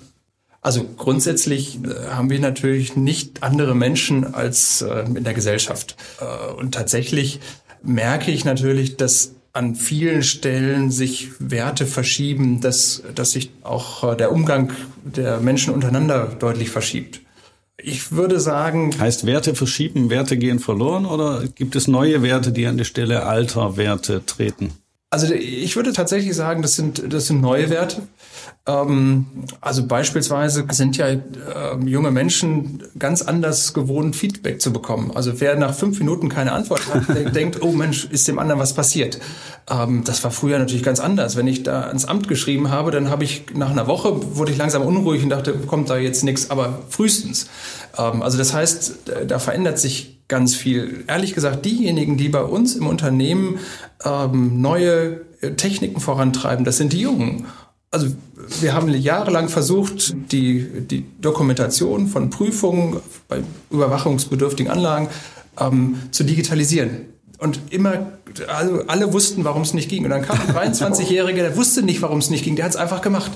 Also 0.61 0.85
grundsätzlich 0.97 1.79
äh, 1.85 2.11
haben 2.11 2.31
wir 2.31 2.41
natürlich 2.41 2.97
nicht 2.97 3.43
andere 3.43 3.75
Menschen 3.75 4.35
als 4.35 4.83
äh, 4.83 5.05
in 5.07 5.25
der 5.25 5.35
Gesellschaft. 5.35 5.97
Äh, 6.21 6.53
und 6.55 6.75
tatsächlich 6.75 7.41
merke 7.83 8.31
ich 8.31 8.45
natürlich, 8.45 8.97
dass 8.97 9.35
an 9.53 9.75
vielen 9.75 10.23
Stellen 10.23 10.91
sich 10.91 11.31
Werte 11.39 11.87
verschieben, 11.87 12.61
dass, 12.61 13.03
dass 13.15 13.33
sich 13.33 13.51
auch 13.63 14.15
der 14.15 14.31
Umgang 14.31 14.73
der 15.05 15.41
Menschen 15.41 15.73
untereinander 15.73 16.27
deutlich 16.39 16.71
verschiebt. 16.71 17.23
Ich 17.81 18.13
würde 18.13 18.41
sagen. 18.41 18.99
Heißt 18.99 19.25
Werte 19.25 19.55
verschieben, 19.55 20.11
Werte 20.11 20.37
gehen 20.37 20.59
verloren 20.59 21.07
oder 21.07 21.45
gibt 21.47 21.77
es 21.77 21.87
neue 21.87 22.23
Werte, 22.23 22.51
die 22.51 22.67
an 22.67 22.77
die 22.77 22.85
Stelle 22.85 23.25
alter 23.25 23.77
Werte 23.77 24.25
treten? 24.27 24.73
Also 25.11 25.33
ich 25.33 25.75
würde 25.77 25.93
tatsächlich 25.93 26.35
sagen, 26.35 26.61
das 26.61 26.75
sind, 26.75 27.13
das 27.13 27.29
sind 27.29 27.41
neue 27.41 27.71
Werte. 27.71 28.03
Ähm, 28.67 29.27
also 29.61 29.87
beispielsweise 29.87 30.67
sind 30.71 30.97
ja 30.97 31.07
äh, 31.09 31.21
junge 31.85 32.11
Menschen 32.11 32.83
ganz 32.99 33.23
anders 33.23 33.73
gewohnt, 33.73 34.15
Feedback 34.15 34.61
zu 34.61 34.73
bekommen. 34.73 35.11
Also 35.15 35.41
wer 35.41 35.57
nach 35.57 35.75
fünf 35.75 35.99
Minuten 35.99 36.29
keine 36.29 36.53
Antwort 36.53 36.83
hat, 36.93 37.09
der 37.09 37.31
denkt, 37.31 37.63
oh 37.63 37.73
Mensch, 37.73 38.05
ist 38.05 38.29
dem 38.29 38.39
anderen 38.39 38.61
was 38.61 38.75
passiert. 38.75 39.19
Ähm, 39.71 40.05
das 40.05 40.23
war 40.23 40.31
früher 40.31 40.59
natürlich 40.59 40.83
ganz 40.83 41.01
anders. 41.01 41.37
Wenn 41.37 41.47
ich 41.47 41.63
da 41.63 41.83
ans 41.83 42.05
Amt 42.05 42.29
geschrieben 42.29 42.71
habe, 42.71 42.91
dann 42.91 43.09
habe 43.09 43.25
ich 43.25 43.47
nach 43.55 43.71
einer 43.71 43.87
Woche 43.87 44.37
wurde 44.37 44.53
ich 44.53 44.59
langsam 44.59 44.83
unruhig 44.83 45.23
und 45.23 45.31
dachte, 45.31 45.55
kommt 45.55 45.89
da 45.89 45.97
jetzt 45.97 46.23
nichts, 46.25 46.51
aber 46.51 46.81
frühestens. 46.91 47.49
Ähm, 47.97 48.23
also 48.23 48.37
das 48.37 48.53
heißt, 48.53 48.95
da 49.27 49.39
verändert 49.39 49.79
sich 49.79 50.19
ganz 50.29 50.55
viel. 50.55 51.05
Ehrlich 51.09 51.35
gesagt, 51.35 51.65
diejenigen, 51.65 52.17
die 52.17 52.29
bei 52.29 52.43
uns 52.43 52.77
im 52.77 52.87
Unternehmen 52.87 53.59
ähm, 54.05 54.61
neue 54.61 55.23
äh, 55.41 55.53
Techniken 55.53 56.01
vorantreiben, 56.01 56.65
das 56.65 56.77
sind 56.77 56.93
die 56.93 57.01
Jungen. 57.01 57.47
Also 57.91 58.09
wir 58.61 58.75
haben 58.75 58.89
jahrelang 58.89 59.49
versucht, 59.49 60.15
die, 60.31 60.63
die 60.63 61.07
Dokumentation 61.21 62.07
von 62.07 62.29
Prüfungen 62.29 63.01
bei 63.29 63.43
überwachungsbedürftigen 63.71 64.71
Anlagen 64.71 65.09
ähm, 65.59 65.97
zu 66.11 66.25
digitalisieren. 66.25 67.07
Und 67.39 67.61
immer, 67.71 68.09
also 68.49 68.83
alle 68.89 69.13
wussten, 69.13 69.45
warum 69.45 69.63
es 69.63 69.73
nicht 69.73 69.89
ging. 69.89 70.05
Und 70.05 70.11
dann 70.11 70.23
kam 70.23 70.39
ein 70.41 70.73
23-Jähriger, 70.75 71.37
der 71.37 71.57
wusste 71.57 71.83
nicht, 71.83 72.03
warum 72.03 72.19
es 72.19 72.31
nicht 72.31 72.45
ging. 72.45 72.57
Der 72.57 72.67
hat 72.67 72.73
es 72.73 72.77
einfach 72.77 73.01
gemacht. 73.01 73.31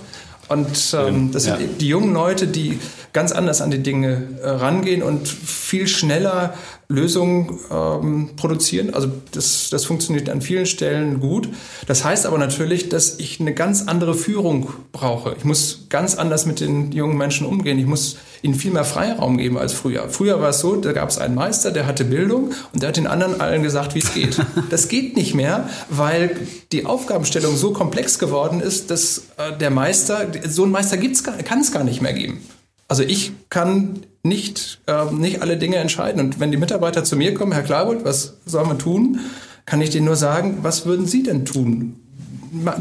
Und 0.48 0.94
ähm, 0.98 1.30
das 1.32 1.44
sind 1.44 1.60
ja. 1.60 1.66
die 1.80 1.88
jungen 1.88 2.12
Leute, 2.12 2.46
die 2.46 2.78
ganz 3.12 3.32
anders 3.32 3.62
an 3.62 3.70
die 3.70 3.82
Dinge 3.82 4.28
äh, 4.42 4.48
rangehen 4.48 5.02
und 5.02 5.26
viel 5.28 5.86
schneller 5.86 6.54
Lösungen 6.92 7.58
ähm, 7.70 8.30
produzieren. 8.36 8.94
Also 8.94 9.10
das, 9.32 9.70
das 9.70 9.84
funktioniert 9.84 10.28
an 10.28 10.42
vielen 10.42 10.66
Stellen 10.66 11.20
gut. 11.20 11.48
Das 11.86 12.04
heißt 12.04 12.26
aber 12.26 12.38
natürlich, 12.38 12.88
dass 12.88 13.18
ich 13.18 13.40
eine 13.40 13.54
ganz 13.54 13.88
andere 13.88 14.14
Führung 14.14 14.68
brauche. 14.92 15.34
Ich 15.38 15.44
muss 15.44 15.86
ganz 15.88 16.14
anders 16.14 16.46
mit 16.46 16.60
den 16.60 16.92
jungen 16.92 17.16
Menschen 17.16 17.46
umgehen. 17.46 17.78
Ich 17.78 17.86
muss 17.86 18.16
ihnen 18.42 18.54
viel 18.54 18.72
mehr 18.72 18.84
Freiraum 18.84 19.38
geben 19.38 19.56
als 19.56 19.72
früher. 19.72 20.08
Früher 20.08 20.40
war 20.40 20.50
es 20.50 20.60
so, 20.60 20.76
da 20.76 20.92
gab 20.92 21.08
es 21.08 21.18
einen 21.18 21.34
Meister, 21.34 21.70
der 21.70 21.86
hatte 21.86 22.04
Bildung 22.04 22.52
und 22.72 22.82
der 22.82 22.88
hat 22.88 22.96
den 22.96 23.06
anderen 23.06 23.40
allen 23.40 23.62
gesagt, 23.62 23.94
wie 23.94 24.00
es 24.00 24.12
geht. 24.12 24.38
Das 24.70 24.88
geht 24.88 25.16
nicht 25.16 25.34
mehr, 25.34 25.68
weil 25.90 26.36
die 26.72 26.86
Aufgabenstellung 26.86 27.56
so 27.56 27.72
komplex 27.72 28.18
geworden 28.18 28.60
ist, 28.60 28.90
dass 28.90 29.24
äh, 29.36 29.56
der 29.58 29.70
Meister, 29.70 30.26
so 30.48 30.62
einen 30.62 30.72
Meister 30.72 30.96
gibt's 30.96 31.22
kann 31.22 31.60
es 31.60 31.72
gar 31.72 31.84
nicht 31.84 32.00
mehr 32.00 32.12
geben. 32.12 32.40
Also 32.88 33.02
ich 33.02 33.32
kann 33.48 34.00
nicht, 34.22 34.80
äh, 34.86 35.10
nicht 35.12 35.42
alle 35.42 35.56
Dinge 35.56 35.76
entscheiden. 35.76 36.20
Und 36.20 36.40
wenn 36.40 36.50
die 36.50 36.56
Mitarbeiter 36.56 37.04
zu 37.04 37.16
mir 37.16 37.34
kommen, 37.34 37.52
Herr 37.52 37.62
Klarbold, 37.62 38.04
was 38.04 38.34
soll 38.46 38.64
man 38.64 38.78
tun? 38.78 39.20
Kann 39.66 39.80
ich 39.80 39.90
denen 39.90 40.06
nur 40.06 40.16
sagen, 40.16 40.58
was 40.62 40.86
würden 40.86 41.06
Sie 41.06 41.22
denn 41.22 41.44
tun? 41.44 41.96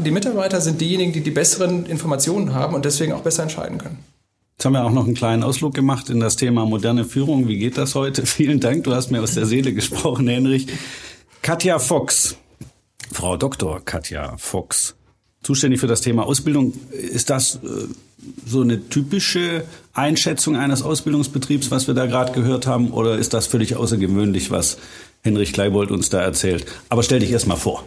Die 0.04 0.10
Mitarbeiter 0.10 0.60
sind 0.60 0.80
diejenigen, 0.80 1.12
die 1.12 1.22
die 1.22 1.30
besseren 1.30 1.86
Informationen 1.86 2.54
haben 2.54 2.74
und 2.74 2.84
deswegen 2.84 3.12
auch 3.12 3.22
besser 3.22 3.44
entscheiden 3.44 3.78
können. 3.78 3.98
Jetzt 4.52 4.66
haben 4.66 4.74
wir 4.74 4.84
auch 4.84 4.92
noch 4.92 5.06
einen 5.06 5.14
kleinen 5.14 5.42
Ausflug 5.42 5.74
gemacht 5.74 6.10
in 6.10 6.20
das 6.20 6.36
Thema 6.36 6.66
moderne 6.66 7.04
Führung. 7.04 7.48
Wie 7.48 7.58
geht 7.58 7.78
das 7.78 7.94
heute? 7.94 8.26
Vielen 8.26 8.60
Dank, 8.60 8.84
du 8.84 8.94
hast 8.94 9.10
mir 9.10 9.22
aus 9.22 9.34
der 9.34 9.46
Seele 9.46 9.72
gesprochen, 9.72 10.28
Henrich. 10.28 10.66
Katja 11.40 11.78
Fox, 11.78 12.36
Frau 13.10 13.36
Dr. 13.36 13.80
Katja 13.84 14.36
Fox, 14.36 14.94
zuständig 15.42 15.80
für 15.80 15.86
das 15.86 16.00
Thema 16.00 16.24
Ausbildung. 16.24 16.72
Ist 16.90 17.30
das 17.30 17.56
äh, 17.56 17.58
so 18.46 18.62
eine 18.62 18.88
typische 18.88 19.64
Einschätzung 19.94 20.56
eines 20.56 20.82
Ausbildungsbetriebs, 20.82 21.70
was 21.70 21.86
wir 21.86 21.94
da 21.94 22.06
gerade 22.06 22.32
gehört 22.32 22.66
haben, 22.66 22.90
oder 22.92 23.18
ist 23.18 23.34
das 23.34 23.46
völlig 23.46 23.76
außergewöhnlich, 23.76 24.50
was 24.50 24.78
Henrich 25.22 25.52
Kleibold 25.52 25.90
uns 25.90 26.08
da 26.08 26.20
erzählt? 26.20 26.66
Aber 26.88 27.02
stell 27.02 27.20
dich 27.20 27.30
erst 27.30 27.46
mal 27.46 27.56
vor. 27.56 27.84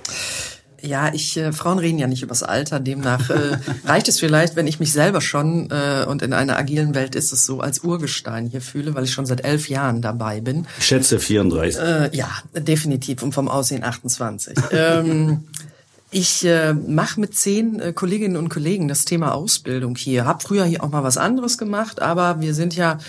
Ja, 0.81 1.12
ich 1.13 1.35
äh, 1.38 1.51
Frauen 1.51 1.79
reden 1.79 1.97
ja 1.97 2.05
nicht 2.05 2.21
übers 2.21 2.43
Alter, 2.43 2.79
demnach 2.79 3.29
äh, 3.29 3.57
reicht 3.85 4.07
es 4.07 4.19
vielleicht, 4.19 4.55
wenn 4.55 4.67
ich 4.67 4.79
mich 4.79 4.91
selber 4.91 5.19
schon 5.19 5.71
äh, 5.71 6.05
und 6.07 6.21
in 6.21 6.33
einer 6.33 6.57
agilen 6.57 6.93
Welt 6.93 7.15
ist 7.15 7.33
es 7.33 7.45
so 7.45 7.62
als 7.62 7.79
Urgestein 7.79 8.45
hier 8.45 8.62
fühle, 8.62 8.93
weil 8.93 9.05
ich 9.05 9.12
schon 9.12 9.25
seit 9.25 9.43
elf 9.43 9.67
Jahren 9.67 10.01
dabei 10.01 10.41
bin. 10.41 10.67
Ich 10.77 10.85
schätze 10.85 11.19
34. 11.19 11.81
Äh, 11.81 12.15
ja, 12.15 12.29
definitiv 12.53 13.24
und 13.24 13.33
vom 13.33 13.47
Aussehen 13.47 13.83
28. 13.83 14.57
ähm, 14.71 15.45
ich 16.15 16.45
äh, 16.45 16.74
mache 16.74 17.19
mit 17.19 17.36
zehn 17.36 17.77
äh, 17.81 17.91
Kolleginnen 17.91 18.38
und 18.38 18.48
Kollegen 18.48 18.88
das 18.88 19.03
Thema 19.03 19.34
Ausbildung 19.34 19.98
hier. 19.98 20.25
Hab 20.25 20.43
früher 20.43 20.63
hier 20.63 20.81
auch 20.81 20.89
mal 20.89 21.03
was 21.03 21.17
anderes 21.17 21.57
gemacht, 21.57 22.01
aber 22.01 22.39
wir 22.39 22.53
sind 22.53 22.74
ja 22.74 23.00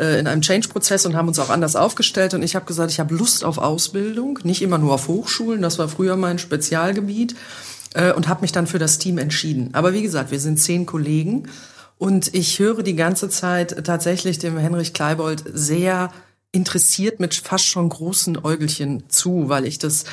äh, 0.00 0.18
in 0.18 0.26
einem 0.26 0.40
Change-Prozess 0.40 1.04
und 1.04 1.14
haben 1.14 1.28
uns 1.28 1.38
auch 1.38 1.50
anders 1.50 1.76
aufgestellt. 1.76 2.32
Und 2.32 2.42
ich 2.42 2.56
habe 2.56 2.64
gesagt, 2.64 2.90
ich 2.90 3.00
habe 3.00 3.14
Lust 3.14 3.44
auf 3.44 3.58
Ausbildung, 3.58 4.38
nicht 4.44 4.62
immer 4.62 4.78
nur 4.78 4.94
auf 4.94 5.08
Hochschulen. 5.08 5.60
Das 5.60 5.78
war 5.78 5.88
früher 5.88 6.16
mein 6.16 6.38
Spezialgebiet 6.38 7.36
äh, 7.92 8.14
und 8.14 8.28
habe 8.28 8.40
mich 8.40 8.52
dann 8.52 8.66
für 8.66 8.78
das 8.78 8.96
Team 8.96 9.18
entschieden. 9.18 9.68
Aber 9.74 9.92
wie 9.92 10.02
gesagt, 10.02 10.30
wir 10.30 10.40
sind 10.40 10.58
zehn 10.58 10.86
Kollegen 10.86 11.50
und 11.98 12.32
ich 12.32 12.60
höre 12.60 12.82
die 12.82 12.96
ganze 12.96 13.28
Zeit 13.28 13.84
tatsächlich 13.84 14.38
dem 14.38 14.56
Henrich 14.56 14.94
Kleibold 14.94 15.44
sehr 15.52 16.10
interessiert 16.50 17.20
mit 17.20 17.34
fast 17.34 17.66
schon 17.66 17.90
großen 17.90 18.42
Äugelchen 18.42 19.02
zu, 19.10 19.50
weil 19.50 19.66
ich 19.66 19.78
das 19.78 20.04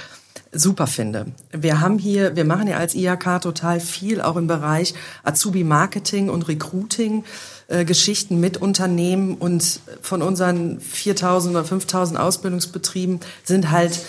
super 0.51 0.87
finde. 0.87 1.27
Wir 1.51 1.79
haben 1.79 1.97
hier, 1.97 2.35
wir 2.35 2.45
machen 2.45 2.67
ja 2.67 2.77
als 2.77 2.95
IHK 2.95 3.41
total 3.41 3.79
viel, 3.79 4.21
auch 4.21 4.35
im 4.35 4.47
Bereich 4.47 4.93
Azubi 5.23 5.63
Marketing 5.63 6.29
und 6.29 6.47
Recruiting, 6.47 7.23
äh, 7.67 7.85
Geschichten 7.85 8.39
mit 8.39 8.57
Unternehmen 8.57 9.35
und 9.35 9.79
von 10.01 10.21
unseren 10.21 10.79
4000 10.79 11.55
oder 11.55 11.65
5000 11.65 12.19
Ausbildungsbetrieben 12.19 13.21
sind 13.43 13.71
halt 13.71 14.01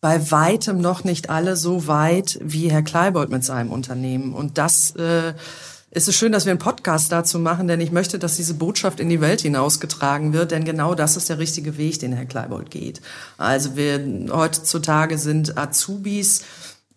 bei 0.00 0.30
weitem 0.30 0.80
noch 0.80 1.04
nicht 1.04 1.28
alle 1.28 1.56
so 1.56 1.86
weit 1.86 2.38
wie 2.42 2.70
Herr 2.70 2.82
Kleibold 2.82 3.28
mit 3.28 3.44
seinem 3.44 3.70
Unternehmen. 3.70 4.32
Und 4.32 4.56
das 4.56 4.96
äh, 4.96 5.34
es 5.92 6.06
ist 6.06 6.16
schön, 6.16 6.30
dass 6.30 6.44
wir 6.46 6.52
einen 6.52 6.60
Podcast 6.60 7.10
dazu 7.10 7.40
machen, 7.40 7.66
denn 7.66 7.80
ich 7.80 7.90
möchte, 7.90 8.20
dass 8.20 8.36
diese 8.36 8.54
Botschaft 8.54 9.00
in 9.00 9.08
die 9.08 9.20
Welt 9.20 9.40
hinausgetragen 9.40 10.32
wird, 10.32 10.52
denn 10.52 10.64
genau 10.64 10.94
das 10.94 11.16
ist 11.16 11.28
der 11.28 11.38
richtige 11.38 11.78
Weg, 11.78 11.98
den 11.98 12.12
Herr 12.12 12.26
Kleibold 12.26 12.70
geht. 12.70 13.00
Also 13.38 13.74
wir 13.74 14.00
heutzutage 14.30 15.18
sind 15.18 15.58
Azubis 15.58 16.42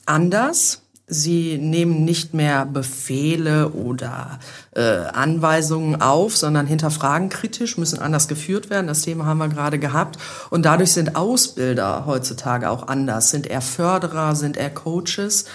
anders. 0.05 0.81
Sie 1.07 1.57
nehmen 1.57 2.05
nicht 2.05 2.33
mehr 2.33 2.65
Befehle 2.65 3.69
oder 3.69 4.39
äh, 4.75 4.81
Anweisungen 4.81 6.00
auf, 6.01 6.38
sondern 6.38 6.65
hinterfragen 6.65 7.29
kritisch, 7.29 7.77
müssen 7.77 8.00
anders 8.00 8.27
geführt 8.27 8.69
werden. 8.69 8.88
Das 8.88 9.01
Thema 9.01 9.25
haben 9.25 9.39
wir 9.39 9.50
gerade 9.50 9.79
gehabt. 9.79 10.17
Und 10.50 10.65
dadurch 10.65 10.93
sind 10.93 11.15
Ausbilder 11.15 12.05
heutzutage 12.05 12.69
auch 12.69 12.88
anders, 12.88 13.31
sind 13.31 13.47
eher 13.47 13.62
Förderer, 13.62 14.35
sind 14.35 14.55
eher 14.55 14.73
Coaches. 14.73 15.45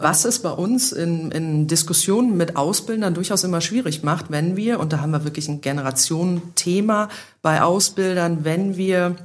Was 0.00 0.24
es 0.24 0.40
bei 0.40 0.50
uns 0.50 0.92
in, 0.92 1.32
in 1.32 1.66
Diskussionen 1.66 2.36
mit 2.36 2.56
Ausbildern 2.56 3.14
durchaus 3.14 3.42
immer 3.42 3.60
schwierig 3.60 4.04
macht, 4.04 4.30
wenn 4.30 4.56
wir, 4.56 4.78
und 4.78 4.92
da 4.92 5.00
haben 5.00 5.10
wir 5.10 5.24
wirklich 5.24 5.48
ein 5.48 5.60
Generationenthema 5.60 7.08
bei 7.42 7.62
Ausbildern, 7.62 8.44
wenn 8.44 8.76
wir 8.76 9.16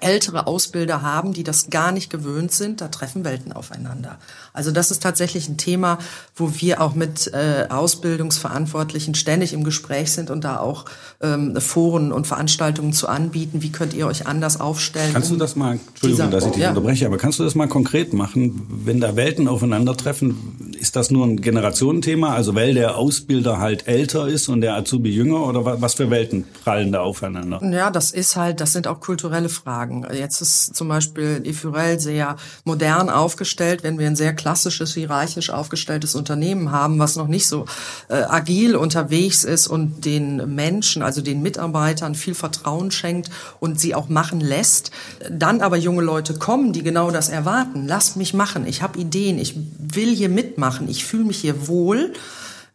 ältere 0.00 0.46
Ausbilder 0.46 1.02
haben, 1.02 1.32
die 1.32 1.44
das 1.44 1.70
gar 1.70 1.92
nicht 1.92 2.10
gewöhnt 2.10 2.52
sind, 2.52 2.80
da 2.80 2.88
treffen 2.88 3.24
Welten 3.24 3.52
aufeinander. 3.52 4.18
Also 4.58 4.72
das 4.72 4.90
ist 4.90 5.00
tatsächlich 5.00 5.48
ein 5.48 5.56
Thema, 5.56 5.98
wo 6.34 6.50
wir 6.56 6.82
auch 6.82 6.96
mit 6.96 7.32
äh, 7.32 7.66
Ausbildungsverantwortlichen 7.68 9.14
ständig 9.14 9.52
im 9.52 9.62
Gespräch 9.62 10.10
sind 10.10 10.32
und 10.32 10.42
da 10.42 10.58
auch 10.58 10.84
ähm, 11.20 11.54
Foren 11.60 12.10
und 12.10 12.26
Veranstaltungen 12.26 12.92
zu 12.92 13.06
anbieten. 13.06 13.62
Wie 13.62 13.70
könnt 13.70 13.94
ihr 13.94 14.08
euch 14.08 14.26
anders 14.26 14.60
aufstellen? 14.60 15.12
Kannst 15.12 15.30
du 15.30 15.36
das 15.36 15.54
mal, 15.54 15.78
Entschuldigung, 15.90 16.32
dass 16.32 16.44
ich 16.44 16.50
dich 16.50 16.62
ja. 16.62 16.70
unterbreche, 16.70 17.06
aber 17.06 17.18
kannst 17.18 17.38
du 17.38 17.44
das 17.44 17.54
mal 17.54 17.68
konkret 17.68 18.12
machen? 18.12 18.66
Wenn 18.84 19.00
da 19.00 19.14
Welten 19.14 19.46
aufeinandertreffen, 19.46 20.74
ist 20.80 20.96
das 20.96 21.12
nur 21.12 21.24
ein 21.24 21.40
Generationenthema, 21.40 22.34
also 22.34 22.56
weil 22.56 22.74
der 22.74 22.96
Ausbilder 22.96 23.60
halt 23.60 23.86
älter 23.86 24.26
ist 24.26 24.48
und 24.48 24.60
der 24.60 24.74
Azubi 24.74 25.10
jünger 25.10 25.46
oder 25.46 25.80
was 25.80 25.94
für 25.94 26.10
Welten 26.10 26.46
prallen 26.64 26.90
da 26.90 27.02
aufeinander? 27.02 27.62
Ja, 27.62 27.92
das 27.92 28.10
ist 28.10 28.34
halt, 28.34 28.60
das 28.60 28.72
sind 28.72 28.88
auch 28.88 28.98
kulturelle 28.98 29.50
Fragen. 29.50 30.04
Jetzt 30.12 30.40
ist 30.40 30.74
zum 30.74 30.88
Beispiel 30.88 31.42
Ifurel 31.44 32.00
sehr 32.00 32.34
modern 32.64 33.08
aufgestellt, 33.08 33.84
wenn 33.84 34.00
wir 34.00 34.08
ein 34.08 34.16
sehr 34.16 34.34
klassisches, 34.48 34.94
hierarchisch 34.94 35.50
aufgestelltes 35.50 36.14
Unternehmen 36.14 36.72
haben, 36.72 36.98
was 36.98 37.16
noch 37.16 37.28
nicht 37.28 37.46
so 37.46 37.66
äh, 38.08 38.14
agil 38.14 38.76
unterwegs 38.76 39.44
ist 39.44 39.66
und 39.66 40.06
den 40.06 40.54
Menschen, 40.54 41.02
also 41.02 41.20
den 41.20 41.42
Mitarbeitern 41.42 42.14
viel 42.14 42.34
Vertrauen 42.34 42.90
schenkt 42.90 43.28
und 43.60 43.78
sie 43.78 43.94
auch 43.94 44.08
machen 44.08 44.40
lässt. 44.40 44.90
Dann 45.30 45.60
aber 45.60 45.76
junge 45.76 46.00
Leute 46.00 46.32
kommen, 46.32 46.72
die 46.72 46.82
genau 46.82 47.10
das 47.10 47.28
erwarten. 47.28 47.86
Lasst 47.86 48.16
mich 48.16 48.32
machen. 48.32 48.66
Ich 48.66 48.80
habe 48.80 48.98
Ideen. 48.98 49.38
Ich 49.38 49.54
will 49.54 50.16
hier 50.16 50.30
mitmachen. 50.30 50.88
Ich 50.88 51.04
fühle 51.04 51.24
mich 51.24 51.40
hier 51.40 51.68
wohl 51.68 52.14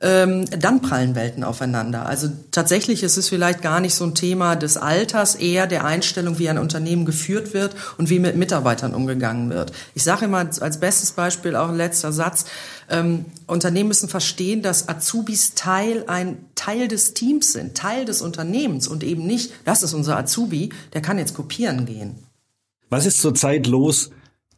ähm, 0.03 0.43
dann 0.59 0.81
prallen 0.81 1.15
Welten 1.15 1.45
aufeinander. 1.45 2.05
Also 2.05 2.27
tatsächlich 2.51 3.03
ist 3.03 3.15
es 3.15 3.29
vielleicht 3.29 3.61
gar 3.61 3.79
nicht 3.79 3.95
so 3.95 4.03
ein 4.03 4.13
Thema 4.13 4.55
des 4.57 4.75
Alters, 4.75 5.35
eher 5.35 5.65
der 5.65 5.85
Einstellung, 5.85 6.37
wie 6.39 6.49
ein 6.49 6.57
Unternehmen 6.57 7.05
geführt 7.05 7.53
wird 7.53 7.73
und 7.97 8.09
wie 8.09 8.19
mit 8.19 8.35
Mitarbeitern 8.35 8.93
umgegangen 8.93 9.49
wird. 9.49 9.71
Ich 9.95 10.03
sage 10.03 10.25
immer 10.25 10.39
als 10.59 10.79
bestes 10.79 11.13
Beispiel 11.13 11.55
auch 11.55 11.71
letzter 11.71 12.11
Satz, 12.11 12.45
ähm, 12.89 13.25
Unternehmen 13.47 13.87
müssen 13.87 14.09
verstehen, 14.09 14.61
dass 14.61 14.89
Azubis 14.89 15.55
Teil 15.55 16.03
ein 16.07 16.37
Teil 16.55 16.89
des 16.89 17.13
Teams 17.13 17.53
sind, 17.53 17.75
Teil 17.75 18.03
des 18.03 18.21
Unternehmens 18.21 18.89
und 18.89 19.03
eben 19.03 19.25
nicht, 19.25 19.53
das 19.63 19.83
ist 19.83 19.93
unser 19.93 20.17
Azubi, 20.17 20.69
der 20.91 21.01
kann 21.01 21.17
jetzt 21.17 21.33
kopieren 21.33 21.85
gehen. 21.85 22.15
Was 22.89 23.05
ist 23.05 23.21
zurzeit 23.21 23.67
los 23.67 24.11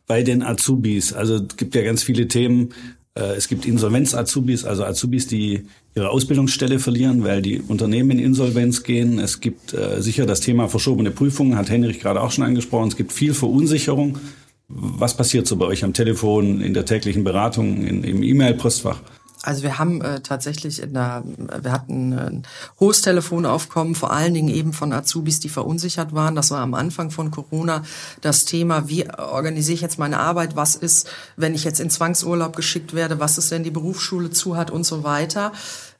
bei 0.08 0.24
den 0.24 0.42
Azubis? 0.42 1.14
Also 1.14 1.36
es 1.36 1.56
gibt 1.56 1.75
ja 1.75 1.84
ganz 1.84 2.02
viele 2.02 2.28
Themen, 2.28 2.74
es 3.16 3.48
gibt 3.48 3.66
Insolvenz-Azubis, 3.66 4.66
also 4.66 4.84
Azubis, 4.84 5.28
die 5.28 5.68
ihre 5.96 6.10
Ausbildungsstelle 6.10 6.80
verlieren, 6.80 7.24
weil 7.24 7.42
die 7.42 7.62
Unternehmen 7.62 8.12
in 8.12 8.20
Insolvenz 8.20 8.84
gehen. 8.84 9.20
Es 9.20 9.40
gibt 9.40 9.74
äh, 9.74 10.02
sicher 10.02 10.26
das 10.26 10.42
Thema 10.42 10.68
verschobene 10.68 11.12
Prüfungen, 11.12 11.58
hat 11.58 11.70
Henrich 11.70 12.02
gerade 12.02 12.22
auch 12.22 12.32
schon 12.32 12.44
angesprochen. 12.44 12.90
Es 12.90 12.98
gibt 12.98 13.14
viel 13.14 13.34
Verunsicherung. 13.34 14.20
Was 14.68 15.16
passiert 15.16 15.48
so 15.48 15.56
bei 15.56 15.66
euch 15.66 15.86
am 15.86 15.94
Telefon, 15.94 16.60
in 16.60 16.74
der 16.74 16.86
täglichen 16.86 17.24
Beratung, 17.24 17.86
in, 17.86 18.04
im 18.04 18.22
E-Mail-Postfach? 18.22 19.00
Also 19.46 19.64
wir 19.64 19.78
haben 19.78 20.02
äh, 20.02 20.22
tatsächlich 20.22 20.82
in 20.82 20.94
der, 20.94 21.24
wir 21.62 21.72
hatten 21.72 22.14
ein 22.14 22.44
hohes 22.80 23.02
Telefonaufkommen, 23.02 23.94
vor 23.94 24.12
allen 24.12 24.34
Dingen 24.34 24.50
eben 24.50 24.74
von 24.74 24.92
Azubis, 24.92 25.40
die 25.40 25.50
verunsichert 25.50 26.14
waren. 26.14 26.36
Das 26.36 26.52
war 26.52 26.62
am 26.62 26.74
Anfang 26.74 27.12
von 27.12 27.30
Corona 27.30 27.84
das 28.22 28.46
Thema, 28.46 28.90
wie 28.90 29.08
organisiere 29.12 29.75
ich 29.75 29.82
jetzt 29.82 30.00
meine 30.00 30.20
Arbeit, 30.20 30.56
was 30.56 30.75
ist, 30.75 31.08
wenn 31.36 31.54
ich 31.54 31.64
jetzt 31.64 31.80
in 31.80 31.90
Zwangsurlaub 31.90 32.56
geschickt 32.56 32.96
werde, 32.96 33.20
was 33.20 33.38
ist, 33.38 33.52
wenn 33.52 33.64
die 33.64 33.72
Berufsschule 33.72 34.32
zu 34.32 34.58
hat 34.58 34.72
und 34.72 34.86
so 34.86 35.04
weiter. 35.04 35.52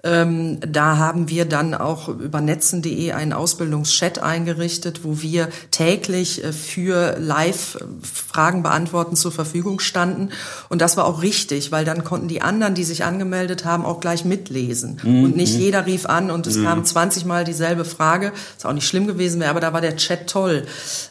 Ähm, 0.06 0.60
da 0.62 0.98
haben 0.98 1.30
wir 1.30 1.46
dann 1.46 1.74
auch 1.74 2.08
über 2.08 2.40
netzen.de 2.40 3.12
einen 3.12 3.34
Ausbildungschat 3.34 4.20
eingerichtet, 4.20 5.04
wo 5.04 5.22
wir 5.22 5.50
täglich 5.72 6.44
äh, 6.44 6.54
für 6.54 7.18
Live-Fragen 7.20 8.62
beantworten 8.62 9.16
zur 9.16 9.32
Verfügung 9.32 9.80
standen. 9.80 10.30
Und 10.70 10.80
das 10.82 10.96
war 10.96 11.06
auch 11.06 11.24
richtig, 11.24 11.72
weil 11.72 11.86
dann 11.86 12.04
konnten 12.04 12.28
die 12.28 12.44
anderen, 12.44 12.76
die 12.76 12.84
sich 12.84 13.04
angemeldet 13.04 13.66
haben, 13.66 13.84
auch 13.84 14.00
gleich 14.00 14.26
mitlesen. 14.26 15.02
Mhm. 15.02 15.24
Und 15.24 15.36
nicht 15.36 15.58
jeder 15.58 15.88
rief 15.88 16.06
an 16.06 16.30
und 16.30 16.46
es 16.46 16.58
mhm. 16.58 16.66
kam 16.66 16.86
20 16.86 17.26
Mal 17.26 17.44
dieselbe 17.44 17.84
Frage. 17.84 18.32
Was 18.58 18.66
auch 18.66 18.74
nicht 18.74 18.88
schlimm 18.88 19.08
gewesen 19.08 19.40
wäre, 19.40 19.50
aber 19.50 19.60
da 19.60 19.74
war 19.74 19.82
der 19.82 19.98
Chat 19.98 20.28
toll. 20.28 20.66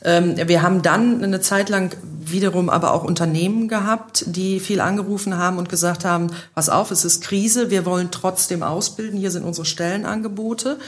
Ähm, 0.04 0.36
wir 0.46 0.62
haben 0.62 0.82
dann 0.82 1.24
eine 1.24 1.40
Zeit 1.40 1.68
lang 1.68 1.90
wiederum 2.30 2.70
aber 2.70 2.92
auch 2.92 3.04
Unternehmen 3.04 3.68
gehabt, 3.68 4.24
die 4.26 4.60
viel 4.60 4.80
angerufen 4.80 5.36
haben 5.36 5.58
und 5.58 5.68
gesagt 5.68 6.04
haben, 6.04 6.28
pass 6.54 6.68
auf, 6.68 6.90
es 6.90 7.04
ist 7.04 7.22
Krise, 7.22 7.70
wir 7.70 7.84
wollen 7.84 8.10
trotzdem 8.10 8.62
ausbilden, 8.84 9.18
hier 9.18 9.30
sind 9.30 9.44
unsere 9.44 9.64
Stellenangebote. 9.64 10.78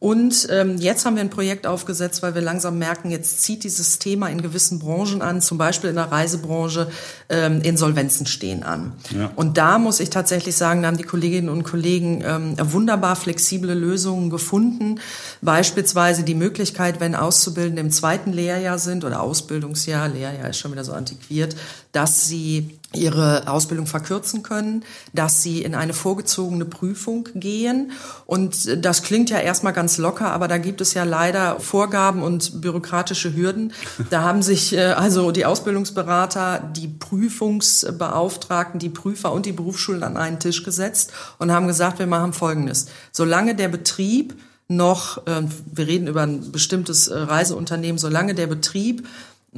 Und 0.00 0.46
ähm, 0.52 0.76
jetzt 0.76 1.04
haben 1.04 1.16
wir 1.16 1.22
ein 1.22 1.30
Projekt 1.30 1.66
aufgesetzt, 1.66 2.22
weil 2.22 2.36
wir 2.36 2.42
langsam 2.42 2.78
merken, 2.78 3.10
jetzt 3.10 3.42
zieht 3.42 3.64
dieses 3.64 3.98
Thema 3.98 4.28
in 4.28 4.40
gewissen 4.40 4.78
Branchen 4.78 5.22
an, 5.22 5.40
zum 5.40 5.58
Beispiel 5.58 5.90
in 5.90 5.96
der 5.96 6.12
Reisebranche, 6.12 6.88
ähm, 7.28 7.60
Insolvenzen 7.62 8.24
stehen 8.26 8.62
an. 8.62 8.92
Ja. 9.10 9.32
Und 9.34 9.58
da 9.58 9.78
muss 9.80 9.98
ich 9.98 10.10
tatsächlich 10.10 10.54
sagen, 10.54 10.82
da 10.82 10.88
haben 10.88 10.98
die 10.98 11.02
Kolleginnen 11.02 11.48
und 11.48 11.64
Kollegen 11.64 12.22
ähm, 12.24 12.54
wunderbar 12.72 13.16
flexible 13.16 13.74
Lösungen 13.74 14.30
gefunden. 14.30 15.00
Beispielsweise 15.42 16.22
die 16.22 16.36
Möglichkeit, 16.36 17.00
wenn 17.00 17.16
Auszubildende 17.16 17.80
im 17.80 17.90
zweiten 17.90 18.32
Lehrjahr 18.32 18.78
sind 18.78 19.04
oder 19.04 19.20
Ausbildungsjahr, 19.20 20.08
Lehrjahr 20.08 20.50
ist 20.50 20.58
schon 20.58 20.70
wieder 20.70 20.84
so 20.84 20.92
antiquiert, 20.92 21.56
dass 21.90 22.28
sie 22.28 22.77
ihre 22.94 23.48
Ausbildung 23.48 23.86
verkürzen 23.86 24.42
können, 24.42 24.82
dass 25.12 25.42
sie 25.42 25.62
in 25.62 25.74
eine 25.74 25.92
vorgezogene 25.92 26.64
Prüfung 26.64 27.28
gehen. 27.34 27.92
Und 28.24 28.82
das 28.84 29.02
klingt 29.02 29.28
ja 29.28 29.38
erstmal 29.38 29.74
ganz 29.74 29.98
locker, 29.98 30.32
aber 30.32 30.48
da 30.48 30.56
gibt 30.56 30.80
es 30.80 30.94
ja 30.94 31.04
leider 31.04 31.60
Vorgaben 31.60 32.22
und 32.22 32.62
bürokratische 32.62 33.36
Hürden. 33.36 33.74
Da 34.08 34.22
haben 34.22 34.42
sich 34.42 34.74
äh, 34.74 34.92
also 34.92 35.32
die 35.32 35.44
Ausbildungsberater, 35.44 36.70
die 36.74 36.88
Prüfungsbeauftragten, 36.88 38.80
die 38.80 38.88
Prüfer 38.88 39.32
und 39.32 39.44
die 39.44 39.52
Berufsschulen 39.52 40.02
an 40.02 40.16
einen 40.16 40.40
Tisch 40.40 40.62
gesetzt 40.62 41.12
und 41.38 41.52
haben 41.52 41.66
gesagt, 41.66 41.98
wir 41.98 42.06
machen 42.06 42.32
Folgendes. 42.32 42.86
Solange 43.12 43.54
der 43.54 43.68
Betrieb 43.68 44.34
noch, 44.68 45.26
äh, 45.26 45.42
wir 45.72 45.86
reden 45.86 46.08
über 46.08 46.22
ein 46.22 46.52
bestimmtes 46.52 47.08
äh, 47.08 47.18
Reiseunternehmen, 47.18 47.98
solange 47.98 48.34
der 48.34 48.46
Betrieb 48.46 49.06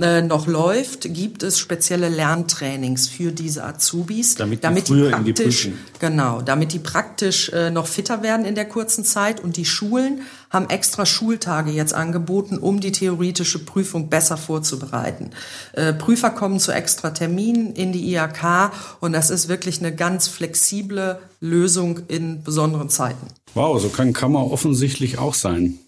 äh, 0.01 0.23
noch 0.23 0.47
läuft, 0.47 1.13
gibt 1.15 1.43
es 1.43 1.59
spezielle 1.59 2.09
Lerntrainings 2.09 3.09
für 3.09 3.33
diese 3.33 3.65
Azubis, 3.65 4.35
damit 4.35 4.63
die, 4.63 4.71
damit 4.71 4.89
die 4.89 5.11
praktisch, 5.11 5.65
die 5.65 5.75
genau, 5.99 6.41
damit 6.41 6.73
die 6.73 6.79
praktisch 6.79 7.51
äh, 7.51 7.71
noch 7.71 7.87
fitter 7.87 8.23
werden 8.23 8.45
in 8.45 8.55
der 8.55 8.67
kurzen 8.67 9.05
Zeit 9.05 9.41
und 9.41 9.57
die 9.57 9.65
Schulen 9.65 10.23
haben 10.49 10.69
extra 10.69 11.07
Schultage 11.07 11.71
jetzt 11.71 11.95
angeboten, 11.95 12.59
um 12.59 12.81
die 12.81 12.93
theoretische 12.93 13.59
Prüfung 13.59 14.09
besser 14.09 14.37
vorzubereiten. 14.37 15.31
Äh, 15.73 15.93
Prüfer 15.93 16.31
kommen 16.31 16.59
zu 16.59 16.73
extra 16.73 17.11
Terminen 17.11 17.73
in 17.75 17.93
die 17.93 18.15
IHK 18.15 18.73
und 19.01 19.13
das 19.13 19.31
ist 19.31 19.49
wirklich 19.49 19.81
eine 19.81 19.95
ganz 19.95 20.29
flexible 20.29 21.19
Lösung 21.41 22.01
in 22.09 22.43
besonderen 22.43 22.89
Zeiten. 22.89 23.27
Wow, 23.55 23.81
so 23.81 23.89
kann 23.89 24.13
Kammer 24.13 24.51
offensichtlich 24.51 25.19
auch 25.19 25.35
sein 25.35 25.79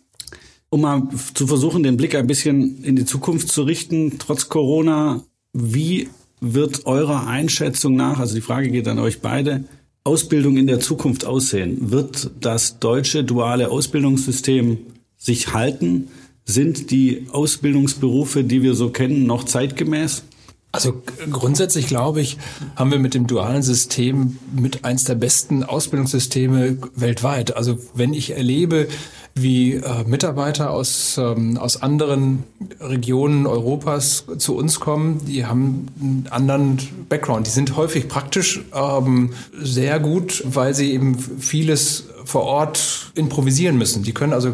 um 0.73 0.81
mal 0.81 1.07
zu 1.35 1.47
versuchen, 1.47 1.83
den 1.83 1.99
Blick 1.99 2.15
ein 2.15 2.27
bisschen 2.27 2.83
in 2.83 2.97
die 2.97 3.05
Zukunft 3.05 3.53
zu 3.53 3.63
richten, 3.65 4.19
trotz 4.19 4.49
Corona, 4.49 5.23
wie 5.53 6.09
wird 6.41 6.87
eurer 6.87 7.27
Einschätzung 7.27 7.95
nach, 7.95 8.19
also 8.19 8.35
die 8.35 8.41
Frage 8.41 8.71
geht 8.71 8.89
an 8.89 8.99
euch 8.99 9.21
beide, 9.21 9.65
Ausbildung 10.03 10.57
in 10.57 10.67
der 10.67 10.81
Zukunft 10.81 11.27
aussehen? 11.27 11.91
Wird 11.91 12.31
das 12.41 12.79
deutsche 12.79 13.23
duale 13.23 13.71
Ausbildungssystem 13.71 14.79
sich 15.19 15.53
halten? 15.53 16.09
Sind 16.47 16.91
die 16.91 17.27
Ausbildungsberufe, 17.31 18.43
die 18.43 18.63
wir 18.63 18.73
so 18.73 18.89
kennen, 18.89 19.27
noch 19.27 19.45
zeitgemäß? 19.45 20.25
Also 20.73 21.03
grundsätzlich 21.31 21.87
glaube 21.87 22.23
ich, 22.23 22.39
haben 22.77 22.91
wir 22.91 22.99
mit 22.99 23.13
dem 23.13 23.27
dualen 23.27 23.63
System 23.63 24.39
mit 24.55 24.85
eins 24.85 25.05
der 25.05 25.17
besten 25.17 25.65
Ausbildungssysteme 25.65 26.79
weltweit. 26.95 27.55
Also 27.55 27.79
wenn 27.95 28.15
ich 28.15 28.31
erlebe, 28.31 28.89
wie 29.35 29.75
äh, 29.75 30.05
Mitarbeiter 30.07 30.71
aus, 30.71 31.19
ähm, 31.19 31.59
aus 31.59 31.83
anderen 31.83 32.45
Regionen 32.81 33.47
Europas 33.47 34.25
zu 34.39 34.57
uns 34.57 34.81
kommen, 34.81 35.25
die 35.27 35.47
haben 35.47 35.89
einen 36.01 36.27
anderen 36.31 36.79
Background. 37.09 37.47
Die 37.47 37.51
sind 37.51 37.77
häufig 37.77 38.09
praktisch 38.09 38.63
ähm, 38.75 39.33
sehr 39.59 40.01
gut, 40.01 40.43
weil 40.47 40.75
sie 40.75 40.93
eben 40.93 41.19
vieles 41.19 42.05
vor 42.25 42.43
Ort 42.43 43.13
improvisieren 43.15 43.77
müssen. 43.77 44.03
Die 44.03 44.13
können 44.13 44.33
also, 44.33 44.53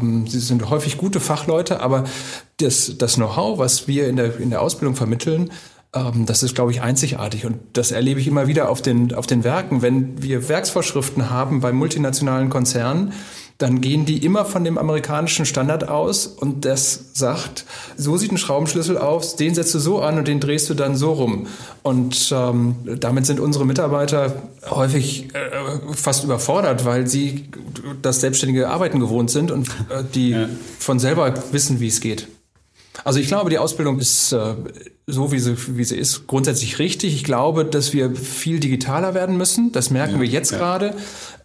ähm, 0.00 0.26
sie 0.26 0.40
sind 0.40 0.68
häufig 0.70 0.96
gute 0.96 1.20
Fachleute, 1.20 1.80
aber 1.80 2.04
das, 2.58 2.98
das 2.98 3.14
Know-how, 3.14 3.58
was 3.58 3.88
wir 3.88 4.08
in 4.08 4.16
der, 4.16 4.38
in 4.38 4.50
der 4.50 4.62
Ausbildung 4.62 4.96
vermitteln, 4.96 5.50
ähm, 5.94 6.26
das 6.26 6.42
ist, 6.42 6.54
glaube 6.54 6.72
ich, 6.72 6.82
einzigartig. 6.82 7.46
Und 7.46 7.58
das 7.72 7.92
erlebe 7.92 8.20
ich 8.20 8.26
immer 8.26 8.46
wieder 8.46 8.68
auf 8.68 8.82
den, 8.82 9.14
auf 9.14 9.26
den 9.26 9.44
Werken. 9.44 9.82
Wenn 9.82 10.22
wir 10.22 10.48
Werksvorschriften 10.48 11.30
haben 11.30 11.60
bei 11.60 11.72
multinationalen 11.72 12.50
Konzernen, 12.50 13.12
dann 13.58 13.80
gehen 13.80 14.04
die 14.04 14.24
immer 14.24 14.44
von 14.44 14.64
dem 14.64 14.78
amerikanischen 14.78 15.46
Standard 15.46 15.88
aus 15.88 16.26
und 16.26 16.64
das 16.64 17.10
sagt, 17.12 17.64
so 17.96 18.16
sieht 18.16 18.32
ein 18.32 18.36
Schraubenschlüssel 18.36 18.98
aus, 18.98 19.36
den 19.36 19.54
setzt 19.54 19.72
du 19.76 19.78
so 19.78 20.00
an 20.00 20.18
und 20.18 20.26
den 20.26 20.40
drehst 20.40 20.68
du 20.70 20.74
dann 20.74 20.96
so 20.96 21.12
rum. 21.12 21.46
Und 21.84 22.32
ähm, 22.34 22.74
damit 22.98 23.26
sind 23.26 23.38
unsere 23.38 23.64
Mitarbeiter 23.64 24.42
häufig 24.68 25.28
äh, 25.34 25.94
fast 25.94 26.24
überfordert, 26.24 26.84
weil 26.84 27.06
sie 27.06 27.48
das 28.02 28.20
selbstständige 28.20 28.68
Arbeiten 28.68 28.98
gewohnt 28.98 29.30
sind 29.30 29.52
und 29.52 29.68
äh, 29.88 30.02
die 30.12 30.30
ja. 30.30 30.48
von 30.80 30.98
selber 30.98 31.32
wissen, 31.52 31.78
wie 31.78 31.88
es 31.88 32.00
geht. 32.00 32.26
Also 33.02 33.18
ich 33.18 33.26
glaube, 33.26 33.50
die 33.50 33.58
Ausbildung 33.58 33.98
ist 33.98 34.32
äh, 34.32 34.54
so, 35.06 35.32
wie 35.32 35.38
sie, 35.38 35.56
wie 35.76 35.84
sie 35.84 35.96
ist, 35.96 36.26
grundsätzlich 36.26 36.78
richtig. 36.78 37.14
Ich 37.14 37.24
glaube, 37.24 37.64
dass 37.64 37.92
wir 37.92 38.14
viel 38.16 38.58
digitaler 38.58 39.14
werden 39.14 39.36
müssen. 39.36 39.70
Das 39.72 39.90
merken 39.90 40.14
ja, 40.14 40.20
wir 40.20 40.28
jetzt 40.28 40.52
ja. 40.52 40.58
gerade 40.58 40.94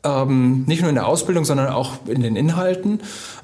ähm, 0.03 0.63
nicht 0.65 0.81
nur 0.81 0.89
in 0.89 0.95
der 0.95 1.07
Ausbildung, 1.07 1.43
sondern 1.43 1.67
auch 1.67 2.07
in 2.07 2.21
den 2.21 2.35
Inhalten. 2.35 3.01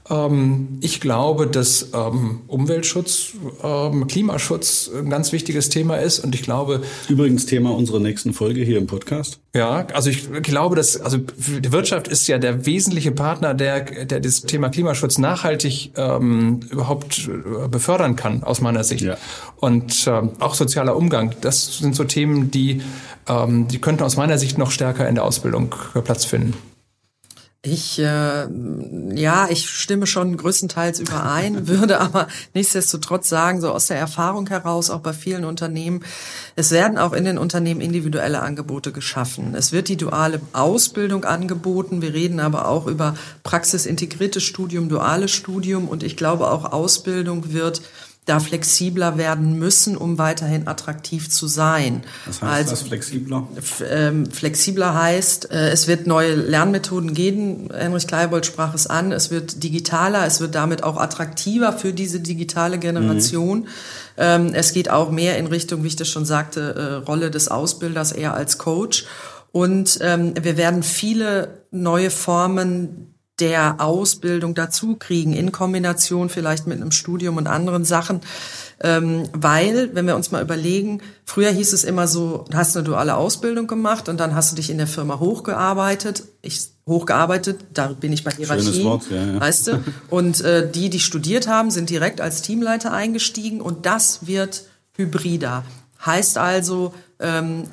Ähm, 0.10 0.78
ich 0.82 1.01
glaube, 1.01 1.47
dass 1.47 1.89
ähm, 1.93 2.41
Umweltschutz, 2.47 3.34
ähm, 3.63 4.08
Klimaschutz 4.08 4.89
ein 4.95 5.10
ganz 5.10 5.32
wichtiges 5.32 5.69
Thema 5.69 5.97
ist 5.97 6.19
und 6.19 6.34
ich 6.34 6.43
glaube... 6.43 6.82
Übrigens 7.10 7.45
Thema 7.45 7.71
unserer 7.71 7.99
nächsten 7.99 8.34
Folge 8.34 8.62
hier 8.62 8.78
im 8.78 8.88
Podcast. 8.88 9.39
Ja, 9.54 9.88
also 9.93 10.10
ich 10.10 10.32
glaube, 10.43 10.75
dass 10.75 10.99
also 10.99 11.17
die 11.17 11.71
Wirtschaft 11.71 12.08
ist 12.08 12.28
ja 12.28 12.38
der 12.38 12.65
wesentliche 12.65 13.12
Partner, 13.12 13.54
der, 13.54 14.06
der 14.06 14.19
das 14.19 14.41
Thema 14.43 14.69
Klimaschutz 14.69 15.17
nachhaltig 15.17 15.91
ähm, 15.97 16.62
überhaupt 16.69 17.28
äh, 17.28 17.67
befördern 17.67 18.15
kann, 18.15 18.43
aus 18.43 18.62
meiner 18.62 18.84
Sicht. 18.84 19.04
Ja. 19.04 19.17
Und 19.58 20.04
auch 20.07 20.55
sozialer 20.55 20.95
Umgang, 20.95 21.35
das 21.41 21.77
sind 21.77 21.95
so 21.95 22.03
Themen, 22.03 22.51
die, 22.51 22.81
ähm, 23.27 23.67
die 23.67 23.79
könnten 23.79 24.03
aus 24.03 24.17
meiner 24.17 24.37
Sicht 24.37 24.57
noch 24.57 24.71
stärker 24.71 25.07
in 25.07 25.15
der 25.15 25.23
Ausbildung 25.23 25.73
Platz 26.03 26.25
finden. 26.25 26.53
Ich, 27.67 27.97
äh, 27.97 28.47
ja, 29.15 29.47
ich 29.49 29.67
stimme 29.67 30.05
schon 30.05 30.37
größtenteils 30.37 30.99
überein, 30.99 31.67
würde 31.67 31.99
aber 31.99 32.27
nichtsdestotrotz 32.53 33.27
sagen, 33.27 33.59
so 33.59 33.71
aus 33.71 33.87
der 33.87 33.97
Erfahrung 33.97 34.47
heraus, 34.47 34.91
auch 34.91 34.99
bei 34.99 35.13
vielen 35.13 35.45
Unternehmen, 35.45 36.03
es 36.55 36.69
werden 36.69 36.99
auch 36.99 37.11
in 37.11 37.25
den 37.25 37.39
Unternehmen 37.39 37.81
individuelle 37.81 38.43
Angebote 38.43 38.91
geschaffen. 38.91 39.55
Es 39.55 39.71
wird 39.71 39.87
die 39.87 39.97
duale 39.97 40.41
Ausbildung 40.53 41.25
angeboten. 41.25 42.03
Wir 42.03 42.13
reden 42.13 42.39
aber 42.39 42.67
auch 42.67 42.85
über 42.85 43.15
praxisintegriertes 43.41 44.43
Studium, 44.43 44.87
duales 44.87 45.31
Studium 45.31 45.87
und 45.87 46.03
ich 46.03 46.17
glaube 46.17 46.51
auch 46.51 46.71
Ausbildung 46.71 47.51
wird 47.51 47.81
da 48.25 48.39
flexibler 48.39 49.17
werden 49.19 49.59
müssen, 49.59 49.95
um 49.95 50.17
weiterhin 50.17 50.67
attraktiv 50.67 51.29
zu 51.29 51.45
sein. 51.45 52.03
Was 52.25 52.41
heißt 52.41 52.51
also, 52.51 52.69
das 52.71 52.81
flexibler? 52.81 53.47
Ähm, 53.88 54.25
flexibler 54.31 54.95
heißt, 54.95 55.51
äh, 55.51 55.69
es 55.69 55.88
wird 55.88 56.07
neue 56.07 56.33
Lernmethoden 56.33 57.13
geben. 57.13 57.69
Henrich 57.71 58.07
Kleibold 58.07 58.47
sprach 58.47 58.73
es 58.73 58.88
an. 58.88 59.11
Es 59.11 59.29
wird 59.29 59.61
digitaler. 59.63 60.25
Es 60.25 60.39
wird 60.39 60.55
damit 60.55 60.83
auch 60.83 60.97
attraktiver 60.97 61.71
für 61.71 61.93
diese 61.93 62.19
digitale 62.19 62.79
Generation. 62.79 63.59
Mhm. 63.59 63.67
Ähm, 64.17 64.53
es 64.53 64.73
geht 64.73 64.89
auch 64.89 65.11
mehr 65.11 65.38
in 65.38 65.45
Richtung, 65.45 65.83
wie 65.83 65.88
ich 65.88 65.95
das 65.95 66.09
schon 66.09 66.25
sagte, 66.25 66.75
äh, 66.75 67.05
Rolle 67.05 67.29
des 67.29 67.47
Ausbilders 67.47 68.11
eher 68.11 68.33
als 68.33 68.57
Coach. 68.57 69.05
Und 69.51 69.99
ähm, 70.01 70.33
wir 70.41 70.57
werden 70.57 70.81
viele 70.81 71.63
neue 71.69 72.09
Formen 72.09 73.14
der 73.39 73.82
Ausbildung 73.82 74.56
dazu 74.56 74.95
kriegen, 74.95 75.34
in 75.34 75.52
Kombination 75.52 76.30
vielleicht 76.30 76.67
mit 76.67 76.80
einem 76.80 76.91
Studium 76.91 77.38
und 77.38 77.48
anderen 77.48 77.84
Sachen. 77.84 78.21
Ähm, 78.80 79.24
weil, 79.34 79.93
wenn 79.93 80.08
wir 80.08 80.15
uns 80.15 80.32
mal 80.32 80.41
überlegen, 80.41 81.02
früher 81.26 81.52
hieß 81.52 81.74
es 81.74 81.84
immer 81.84 82.08
so, 82.08 82.45
du 82.50 82.58
hast 82.58 82.76
eine 82.76 82.86
duale 82.86 83.15
Ausbildung 83.15 83.67
gemacht 83.67 84.10
und 84.10 84.19
dann 84.19 84.36
hast 84.36 84.52
du 84.52 84.56
dich 84.56 84.69
in 84.69 84.78
der 84.78 84.88
Firma 84.88 85.19
hochgearbeitet. 85.19 86.24
Ich 86.41 86.69
hochgearbeitet, 86.88 87.62
da 87.74 87.88
bin 87.88 88.13
ich 88.13 88.24
bei 88.24 88.32
Hierarchie, 88.32 88.84
Wort, 88.84 89.10
ja, 89.10 89.26
ja. 89.26 89.39
weißt 89.39 89.67
du. 89.67 89.84
Und 90.10 90.41
äh, 90.41 90.69
die, 90.69 90.89
die 90.89 91.00
studiert 91.00 91.48
haben, 91.48 91.71
sind 91.71 91.89
direkt 91.89 92.21
als 92.21 92.41
Teamleiter 92.41 92.93
eingestiegen 92.93 93.60
und 93.60 93.86
das 93.86 94.28
wird 94.28 94.63
hybrider. 94.95 95.63
Heißt 96.06 96.38
also, 96.38 96.93
ähm, 97.19 97.63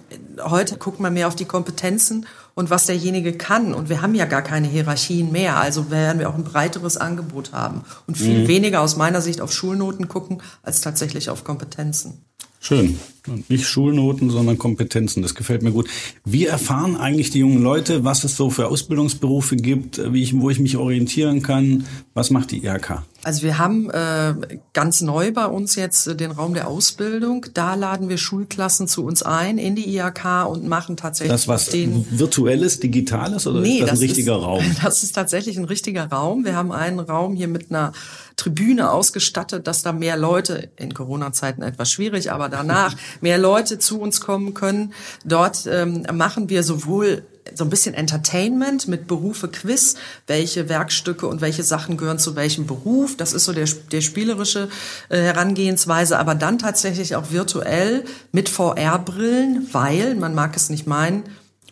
heute 0.40 0.76
guckt 0.76 1.00
man 1.00 1.12
mehr 1.12 1.28
auf 1.28 1.36
die 1.36 1.44
Kompetenzen 1.44 2.26
und 2.54 2.70
was 2.70 2.86
derjenige 2.86 3.32
kann. 3.32 3.74
Und 3.74 3.88
wir 3.88 4.02
haben 4.02 4.14
ja 4.14 4.24
gar 4.24 4.42
keine 4.42 4.68
Hierarchien 4.68 5.32
mehr. 5.32 5.56
Also 5.58 5.90
werden 5.90 6.18
wir 6.18 6.28
auch 6.28 6.34
ein 6.34 6.44
breiteres 6.44 6.96
Angebot 6.96 7.52
haben 7.52 7.82
und 8.06 8.16
viel 8.16 8.42
mhm. 8.42 8.48
weniger 8.48 8.80
aus 8.80 8.96
meiner 8.96 9.20
Sicht 9.20 9.40
auf 9.40 9.52
Schulnoten 9.52 10.08
gucken, 10.08 10.42
als 10.62 10.80
tatsächlich 10.80 11.30
auf 11.30 11.44
Kompetenzen. 11.44 12.24
Schön. 12.60 13.00
Und 13.26 13.50
nicht 13.50 13.66
Schulnoten, 13.66 14.30
sondern 14.30 14.56
Kompetenzen. 14.56 15.20
Das 15.20 15.34
gefällt 15.34 15.62
mir 15.62 15.72
gut. 15.72 15.88
Wie 16.24 16.46
erfahren 16.46 16.96
eigentlich 16.96 17.30
die 17.30 17.40
jungen 17.40 17.60
Leute, 17.60 18.04
was 18.04 18.22
es 18.22 18.36
so 18.36 18.50
für 18.50 18.68
Ausbildungsberufe 18.68 19.56
gibt, 19.56 20.00
wie 20.12 20.22
ich, 20.22 20.38
wo 20.40 20.48
ich 20.48 20.60
mich 20.60 20.76
orientieren 20.76 21.42
kann? 21.42 21.86
Was 22.14 22.30
macht 22.30 22.52
die 22.52 22.64
IHK? 22.64 23.02
Also 23.24 23.42
wir 23.42 23.58
haben 23.58 23.88
äh, 23.90 24.34
ganz 24.72 25.00
neu 25.00 25.32
bei 25.32 25.46
uns 25.46 25.76
jetzt 25.76 26.08
äh, 26.08 26.16
den 26.16 26.32
Raum 26.32 26.54
der 26.54 26.66
Ausbildung. 26.66 27.46
Da 27.54 27.74
laden 27.74 28.08
wir 28.08 28.18
Schulklassen 28.18 28.88
zu 28.88 29.04
uns 29.04 29.22
ein 29.22 29.58
in 29.58 29.76
die 29.76 29.96
IHK 29.96 30.46
und 30.48 30.66
machen 30.66 30.96
tatsächlich 30.96 31.32
das 31.32 31.46
was 31.46 31.66
den 31.66 32.04
virtuelles, 32.10 32.80
digitales 32.80 33.46
oder 33.46 33.60
nee, 33.60 33.74
ist 33.74 33.82
das, 33.82 33.90
das 33.90 33.98
ein 34.00 34.02
richtiger 34.02 34.36
ist, 34.36 34.42
Raum? 34.42 34.64
Das 34.82 35.02
ist 35.04 35.12
tatsächlich 35.12 35.56
ein 35.56 35.64
richtiger 35.64 36.06
Raum. 36.06 36.44
Wir 36.44 36.56
haben 36.56 36.72
einen 36.72 36.98
Raum 36.98 37.34
hier 37.34 37.48
mit 37.48 37.70
einer 37.70 37.92
Tribüne 38.36 38.90
ausgestattet, 38.90 39.66
dass 39.66 39.82
da 39.82 39.92
mehr 39.92 40.16
Leute 40.16 40.70
in 40.76 40.92
Corona-Zeiten 40.92 41.62
etwas 41.62 41.92
schwierig, 41.92 42.32
aber 42.32 42.48
danach 42.48 42.96
mehr 43.20 43.38
Leute 43.38 43.78
zu 43.78 44.00
uns 44.00 44.20
kommen 44.20 44.52
können. 44.54 44.92
Dort 45.24 45.68
ähm, 45.70 46.04
machen 46.12 46.48
wir 46.48 46.64
sowohl 46.64 47.22
so 47.54 47.64
ein 47.64 47.70
bisschen 47.70 47.94
Entertainment 47.94 48.88
mit 48.88 49.06
Berufe 49.06 49.48
Quiz, 49.48 49.96
welche 50.26 50.68
Werkstücke 50.68 51.26
und 51.26 51.40
welche 51.40 51.62
Sachen 51.62 51.96
gehören 51.96 52.18
zu 52.18 52.36
welchem 52.36 52.66
Beruf. 52.66 53.16
Das 53.16 53.32
ist 53.32 53.44
so 53.44 53.52
der, 53.52 53.68
der 53.90 54.00
spielerische 54.00 54.68
äh, 55.08 55.18
Herangehensweise, 55.18 56.18
aber 56.18 56.34
dann 56.34 56.58
tatsächlich 56.58 57.16
auch 57.16 57.30
virtuell 57.30 58.04
mit 58.30 58.48
VR-Brillen, 58.48 59.68
weil, 59.72 60.14
man 60.14 60.34
mag 60.34 60.56
es 60.56 60.70
nicht 60.70 60.86
meinen, 60.86 61.24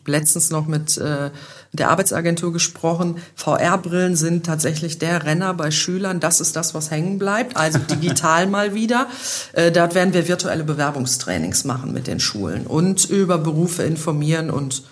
letztens 0.07 0.51
noch 0.51 0.67
mit 0.67 0.99
äh, 0.99 1.31
der 1.73 1.91
Arbeitsagentur 1.91 2.53
gesprochen. 2.53 3.19
VR-Brillen 3.37 4.17
sind 4.17 4.45
tatsächlich 4.45 4.99
der 4.99 5.25
Renner 5.25 5.55
bei 5.55 5.71
Schülern. 5.71 6.21
Das 6.21 6.41
ist 6.41 6.57
das, 6.57 6.75
was 6.75 6.91
hängen 6.91 7.19
bleibt. 7.19 7.57
Also 7.57 7.79
digital 7.91 8.47
mal 8.47 8.75
wieder. 8.75 9.07
Äh, 9.53 9.71
dort 9.71 9.95
werden 9.95 10.13
wir 10.15 10.27
virtuelle 10.27 10.65
Bewerbungstrainings 10.65 11.65
machen 11.65 11.93
mit 11.93 12.07
den 12.07 12.19
Schulen 12.19 12.67
und 12.67 13.05
über 13.05 13.39
Berufe 13.39 13.85
informieren 13.85 14.51
und 14.51 14.83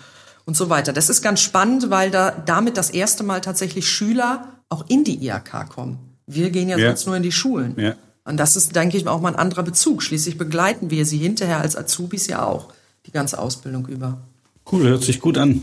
und 0.49 0.55
so 0.55 0.71
weiter. 0.71 0.93
Das 0.93 1.09
ist 1.09 1.21
ganz 1.21 1.41
spannend, 1.41 1.91
weil 1.91 2.09
da 2.09 2.31
damit 2.31 2.75
das 2.75 2.89
erste 2.89 3.23
Mal 3.23 3.39
tatsächlich 3.39 3.87
Schüler 3.87 4.47
auch 4.67 4.83
in 4.87 5.03
die 5.03 5.23
IHK 5.23 5.69
kommen. 5.69 5.99
Wir 6.25 6.49
gehen 6.49 6.69
ja, 6.69 6.77
ja. 6.77 6.87
sonst 6.87 7.05
nur 7.05 7.15
in 7.17 7.21
die 7.21 7.31
Schulen. 7.31 7.75
Ja. 7.77 7.93
Und 8.25 8.37
das 8.37 8.55
ist, 8.55 8.75
denke 8.75 8.97
ich, 8.97 9.07
auch 9.07 9.21
mal 9.21 9.29
ein 9.29 9.35
anderer 9.35 9.61
Bezug. 9.61 10.01
Schließlich 10.01 10.39
begleiten 10.39 10.89
wir 10.89 11.05
sie 11.05 11.19
hinterher 11.19 11.61
als 11.61 11.75
Azubis 11.75 12.25
ja 12.25 12.43
auch 12.43 12.73
die 13.05 13.11
ganze 13.11 13.37
Ausbildung 13.37 13.87
über. 13.87 14.21
Cool, 14.71 14.87
hört 14.87 15.03
sich 15.03 15.19
gut 15.19 15.37
an. 15.37 15.61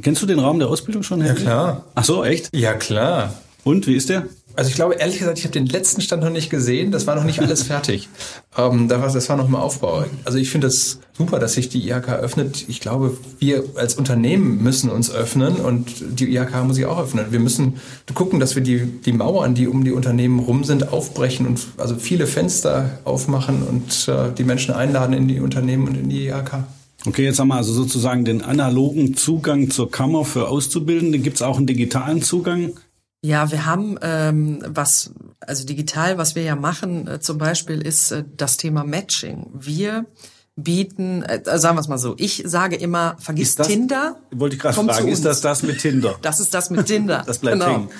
Kennst 0.00 0.22
du 0.22 0.26
den 0.26 0.38
Raum 0.38 0.58
der 0.58 0.68
Ausbildung 0.68 1.02
schon? 1.02 1.20
Henry? 1.20 1.40
Ja, 1.40 1.44
klar. 1.44 1.84
Ach 1.94 2.04
so, 2.04 2.24
echt? 2.24 2.48
Ja, 2.56 2.72
klar. 2.72 3.34
Und, 3.62 3.86
wie 3.86 3.94
ist 3.94 4.08
der? 4.08 4.26
Also 4.54 4.70
ich 4.70 4.74
glaube, 4.74 4.94
ehrlich 4.94 5.18
gesagt, 5.18 5.38
ich 5.38 5.44
habe 5.44 5.52
den 5.52 5.66
letzten 5.66 6.00
Stand 6.00 6.22
noch 6.22 6.30
nicht 6.30 6.50
gesehen. 6.50 6.90
Das 6.90 7.06
war 7.06 7.14
noch 7.14 7.24
nicht 7.24 7.40
alles 7.40 7.62
fertig. 7.62 8.08
ähm, 8.58 8.88
das 8.88 9.28
war 9.28 9.36
noch 9.36 9.48
im 9.48 9.54
Aufbau. 9.54 10.04
Also 10.24 10.38
ich 10.38 10.50
finde 10.50 10.66
es 10.66 10.98
das 10.98 11.00
super, 11.16 11.38
dass 11.38 11.52
sich 11.52 11.68
die 11.68 11.88
IHK 11.88 12.08
öffnet. 12.08 12.64
Ich 12.68 12.80
glaube, 12.80 13.16
wir 13.38 13.64
als 13.76 13.94
Unternehmen 13.94 14.62
müssen 14.62 14.90
uns 14.90 15.10
öffnen 15.10 15.56
und 15.56 16.20
die 16.20 16.34
IHK 16.34 16.64
muss 16.64 16.76
sich 16.76 16.86
auch 16.86 17.00
öffnen. 17.00 17.26
Wir 17.30 17.40
müssen 17.40 17.74
gucken, 18.14 18.40
dass 18.40 18.56
wir 18.56 18.62
die, 18.62 18.84
die 18.84 19.12
Mauern, 19.12 19.54
die 19.54 19.68
um 19.68 19.84
die 19.84 19.92
Unternehmen 19.92 20.40
rum 20.40 20.64
sind, 20.64 20.92
aufbrechen 20.92 21.46
und 21.46 21.60
also 21.76 21.94
viele 21.96 22.26
Fenster 22.26 22.98
aufmachen 23.04 23.62
und 23.62 24.08
äh, 24.08 24.32
die 24.36 24.44
Menschen 24.44 24.74
einladen 24.74 25.12
in 25.12 25.28
die 25.28 25.40
Unternehmen 25.40 25.86
und 25.86 25.96
in 25.96 26.08
die 26.08 26.26
IHK. 26.26 26.64
Okay, 27.06 27.24
jetzt 27.24 27.38
haben 27.38 27.48
wir 27.48 27.54
also 27.54 27.72
sozusagen 27.72 28.24
den 28.24 28.42
analogen 28.42 29.16
Zugang 29.16 29.70
zur 29.70 29.88
Kammer 29.88 30.24
für 30.24 30.48
Auszubildende. 30.48 31.20
Gibt 31.20 31.36
es 31.36 31.42
auch 31.42 31.56
einen 31.56 31.68
digitalen 31.68 32.22
Zugang? 32.22 32.72
Ja, 33.20 33.50
wir 33.50 33.66
haben 33.66 33.98
ähm, 34.00 34.62
was, 34.64 35.12
also 35.40 35.64
digital, 35.64 36.18
was 36.18 36.36
wir 36.36 36.42
ja 36.42 36.54
machen, 36.54 37.08
äh, 37.08 37.20
zum 37.20 37.38
Beispiel 37.38 37.80
ist 37.80 38.12
äh, 38.12 38.24
das 38.36 38.56
Thema 38.56 38.84
Matching. 38.84 39.50
Wir 39.54 40.06
bieten, 40.54 41.22
äh, 41.22 41.58
sagen 41.58 41.76
wir 41.76 41.80
es 41.80 41.88
mal 41.88 41.98
so, 41.98 42.14
ich 42.16 42.42
sage 42.46 42.76
immer, 42.76 43.16
vergiss 43.18 43.56
das, 43.56 43.66
Tinder. 43.66 44.20
Wollte 44.30 44.56
ich 44.56 44.62
gerade 44.62 44.74
fragen, 44.74 45.08
ist 45.08 45.24
das 45.24 45.40
das 45.40 45.62
mit 45.62 45.80
Tinder? 45.80 46.16
Das 46.22 46.38
ist 46.38 46.54
das 46.54 46.70
mit 46.70 46.86
Tinder. 46.86 47.24
das 47.26 47.38
bleibt 47.38 47.60
genau. 47.60 47.72
hängen. 47.72 47.90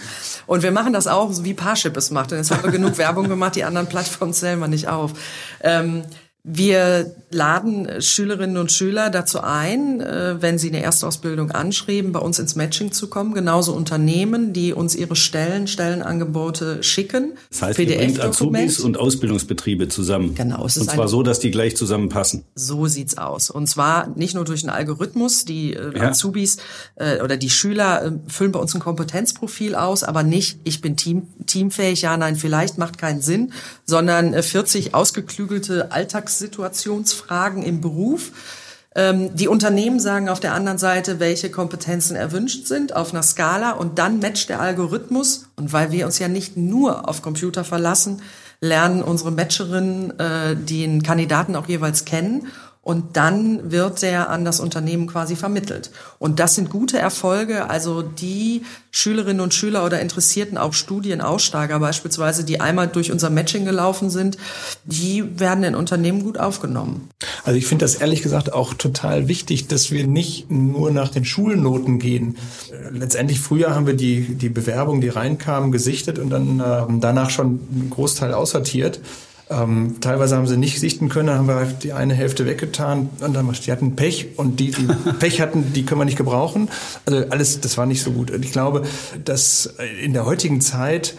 Und 0.46 0.62
wir 0.62 0.70
machen 0.70 0.92
das 0.92 1.08
auch, 1.08 1.32
so 1.32 1.44
wie 1.44 1.54
Parship 1.54 1.96
es 1.96 2.10
macht. 2.10 2.30
Und 2.30 2.38
jetzt 2.38 2.50
haben 2.52 2.62
wir 2.62 2.70
genug 2.70 2.96
Werbung 2.98 3.28
gemacht, 3.28 3.56
die 3.56 3.64
anderen 3.64 3.88
Plattformen 3.88 4.32
zählen 4.32 4.58
wir 4.58 4.68
nicht 4.68 4.88
auf. 4.88 5.12
Ähm, 5.62 6.04
wir 6.44 7.14
laden 7.30 8.00
Schülerinnen 8.00 8.56
und 8.56 8.72
Schüler 8.72 9.10
dazu 9.10 9.40
ein, 9.40 10.00
äh, 10.00 10.40
wenn 10.40 10.56
sie 10.56 10.68
eine 10.68 10.82
Erstausbildung 10.82 11.50
anschreiben, 11.50 12.12
bei 12.12 12.20
uns 12.20 12.38
ins 12.38 12.54
Matching 12.54 12.90
zu 12.92 13.08
kommen. 13.08 13.34
Genauso 13.34 13.74
Unternehmen, 13.74 14.54
die 14.54 14.72
uns 14.72 14.94
ihre 14.94 15.14
Stellen, 15.14 15.66
Stellenangebote 15.66 16.82
schicken. 16.82 17.32
Das 17.50 17.62
heißt, 17.62 17.78
ihr 17.80 17.96
bringt 17.98 18.20
Azubis 18.20 18.80
und 18.80 18.98
Ausbildungsbetriebe 18.98 19.88
zusammen. 19.88 20.34
Genau. 20.34 20.64
Es 20.64 20.76
ist 20.76 20.82
und 20.82 20.90
zwar 20.92 21.08
so, 21.08 21.22
dass 21.22 21.38
die 21.38 21.50
gleich 21.50 21.76
zusammenpassen. 21.76 22.44
So 22.54 22.86
sieht's 22.86 23.18
aus. 23.18 23.50
Und 23.50 23.66
zwar 23.66 24.08
nicht 24.16 24.34
nur 24.34 24.44
durch 24.44 24.62
einen 24.62 24.70
Algorithmus. 24.70 25.44
Die 25.44 25.74
äh, 25.74 25.98
ja. 25.98 26.08
Azubis 26.08 26.56
äh, 26.94 27.20
oder 27.20 27.36
die 27.36 27.50
Schüler 27.50 28.12
füllen 28.26 28.52
bei 28.52 28.60
uns 28.60 28.74
ein 28.74 28.80
Kompetenzprofil 28.80 29.74
aus, 29.74 30.02
aber 30.02 30.22
nicht, 30.22 30.60
ich 30.64 30.80
bin 30.80 30.96
team, 30.96 31.26
teamfähig, 31.44 32.02
ja, 32.02 32.16
nein, 32.16 32.36
vielleicht 32.36 32.78
macht 32.78 32.96
keinen 32.96 33.20
Sinn, 33.20 33.52
sondern 33.84 34.40
40 34.42 34.94
ausgeklügelte 34.94 35.92
Alltags 35.92 36.27
Alltagssituationsfragen 36.28 37.62
im 37.62 37.80
Beruf. 37.80 38.32
Ähm, 38.94 39.34
die 39.34 39.48
Unternehmen 39.48 40.00
sagen 40.00 40.28
auf 40.28 40.40
der 40.40 40.54
anderen 40.54 40.78
Seite, 40.78 41.20
welche 41.20 41.50
Kompetenzen 41.50 42.16
erwünscht 42.16 42.66
sind 42.66 42.94
auf 42.94 43.12
einer 43.12 43.22
Skala 43.22 43.72
und 43.72 43.98
dann 43.98 44.18
matcht 44.20 44.48
der 44.48 44.60
Algorithmus. 44.60 45.46
Und 45.56 45.72
weil 45.72 45.90
wir 45.90 46.06
uns 46.06 46.18
ja 46.18 46.28
nicht 46.28 46.56
nur 46.56 47.08
auf 47.08 47.22
Computer 47.22 47.64
verlassen, 47.64 48.22
lernen 48.60 49.02
unsere 49.02 49.30
Matcherinnen 49.30 50.18
äh, 50.18 50.56
den 50.56 51.02
Kandidaten 51.02 51.56
auch 51.56 51.68
jeweils 51.68 52.04
kennen 52.04 52.48
und 52.88 53.18
dann 53.18 53.70
wird 53.70 54.00
der 54.00 54.30
an 54.30 54.46
das 54.46 54.60
Unternehmen 54.60 55.08
quasi 55.08 55.36
vermittelt. 55.36 55.90
Und 56.18 56.40
das 56.40 56.54
sind 56.54 56.70
gute 56.70 56.98
Erfolge. 56.98 57.68
Also 57.68 58.00
die 58.00 58.62
Schülerinnen 58.90 59.42
und 59.42 59.52
Schüler 59.52 59.84
oder 59.84 60.00
Interessierten, 60.00 60.56
auch 60.56 60.72
Studienaussteiger 60.72 61.80
beispielsweise, 61.80 62.44
die 62.44 62.62
einmal 62.62 62.88
durch 62.88 63.12
unser 63.12 63.28
Matching 63.28 63.66
gelaufen 63.66 64.08
sind, 64.08 64.38
die 64.86 65.38
werden 65.38 65.64
in 65.64 65.74
Unternehmen 65.74 66.22
gut 66.22 66.40
aufgenommen. 66.40 67.10
Also 67.44 67.58
ich 67.58 67.66
finde 67.66 67.84
das 67.84 67.96
ehrlich 67.96 68.22
gesagt 68.22 68.54
auch 68.54 68.72
total 68.72 69.28
wichtig, 69.28 69.66
dass 69.66 69.90
wir 69.90 70.06
nicht 70.06 70.50
nur 70.50 70.90
nach 70.90 71.10
den 71.10 71.26
Schulnoten 71.26 71.98
gehen. 71.98 72.38
Letztendlich 72.90 73.38
früher 73.38 73.74
haben 73.74 73.86
wir 73.86 73.96
die, 73.96 74.34
die 74.34 74.48
Bewerbung, 74.48 75.02
die 75.02 75.10
reinkamen, 75.10 75.72
gesichtet 75.72 76.18
und 76.18 76.30
dann 76.30 76.58
äh, 76.60 76.84
danach 77.00 77.28
schon 77.28 77.60
einen 77.70 77.90
Großteil 77.90 78.32
aussortiert. 78.32 78.98
Ähm, 79.50 79.96
teilweise 80.00 80.36
haben 80.36 80.46
sie 80.46 80.56
nicht 80.56 80.78
sichten 80.78 81.08
können, 81.08 81.28
dann 81.28 81.38
haben 81.38 81.48
wir 81.48 81.54
halt 81.54 81.82
die 81.82 81.92
eine 81.92 82.14
Hälfte 82.14 82.44
weggetan 82.46 83.08
und 83.20 83.34
dann 83.34 83.50
die 83.50 83.72
hatten 83.72 83.96
Pech 83.96 84.28
und 84.36 84.60
die, 84.60 84.72
die 84.72 84.86
Pech 85.18 85.40
hatten, 85.40 85.72
die 85.72 85.84
können 85.84 86.00
wir 86.00 86.04
nicht 86.04 86.18
gebrauchen. 86.18 86.68
Also 87.06 87.24
alles, 87.30 87.60
das 87.60 87.78
war 87.78 87.86
nicht 87.86 88.02
so 88.02 88.10
gut. 88.10 88.30
Und 88.30 88.44
ich 88.44 88.52
glaube, 88.52 88.82
dass 89.24 89.74
in 90.02 90.12
der 90.12 90.26
heutigen 90.26 90.60
Zeit 90.60 91.14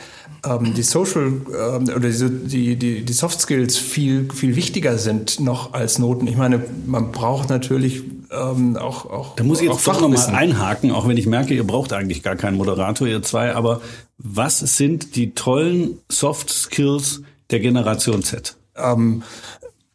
ähm, 0.46 0.74
die 0.74 0.84
Social 0.84 1.26
ähm, 1.26 1.84
oder 1.96 2.10
die, 2.10 2.76
die, 2.76 3.04
die 3.04 3.14
Soft 3.14 3.42
Skills 3.42 3.78
viel, 3.78 4.30
viel 4.32 4.56
wichtiger 4.56 4.98
sind 4.98 5.40
noch 5.40 5.74
als 5.74 6.00
Noten. 6.00 6.28
Ich 6.28 6.38
meine, 6.38 6.64
man 6.86 7.12
braucht 7.12 7.50
natürlich 7.50 8.04
ähm, 8.32 8.78
auch, 8.78 9.06
auch. 9.06 9.36
Da 9.36 9.44
muss 9.44 9.62
ich 9.62 9.70
jetzt 9.70 9.88
doch 9.88 10.02
nochmal 10.02 10.36
einhaken, 10.36 10.92
auch 10.92 11.08
wenn 11.08 11.18
ich 11.18 11.26
merke, 11.26 11.54
ihr 11.54 11.66
braucht 11.66 11.94
eigentlich 11.94 12.24
gar 12.24 12.36
keinen 12.36 12.58
Moderator, 12.58 13.08
ihr 13.08 13.22
zwei, 13.22 13.54
aber 13.56 13.82
was 14.18 14.60
sind 14.60 15.16
die 15.16 15.34
tollen 15.34 15.98
Soft 16.10 16.50
Skills, 16.50 17.22
der 17.52 17.60
Generation 17.60 18.24
Z? 18.24 18.58
Ähm, 18.76 19.24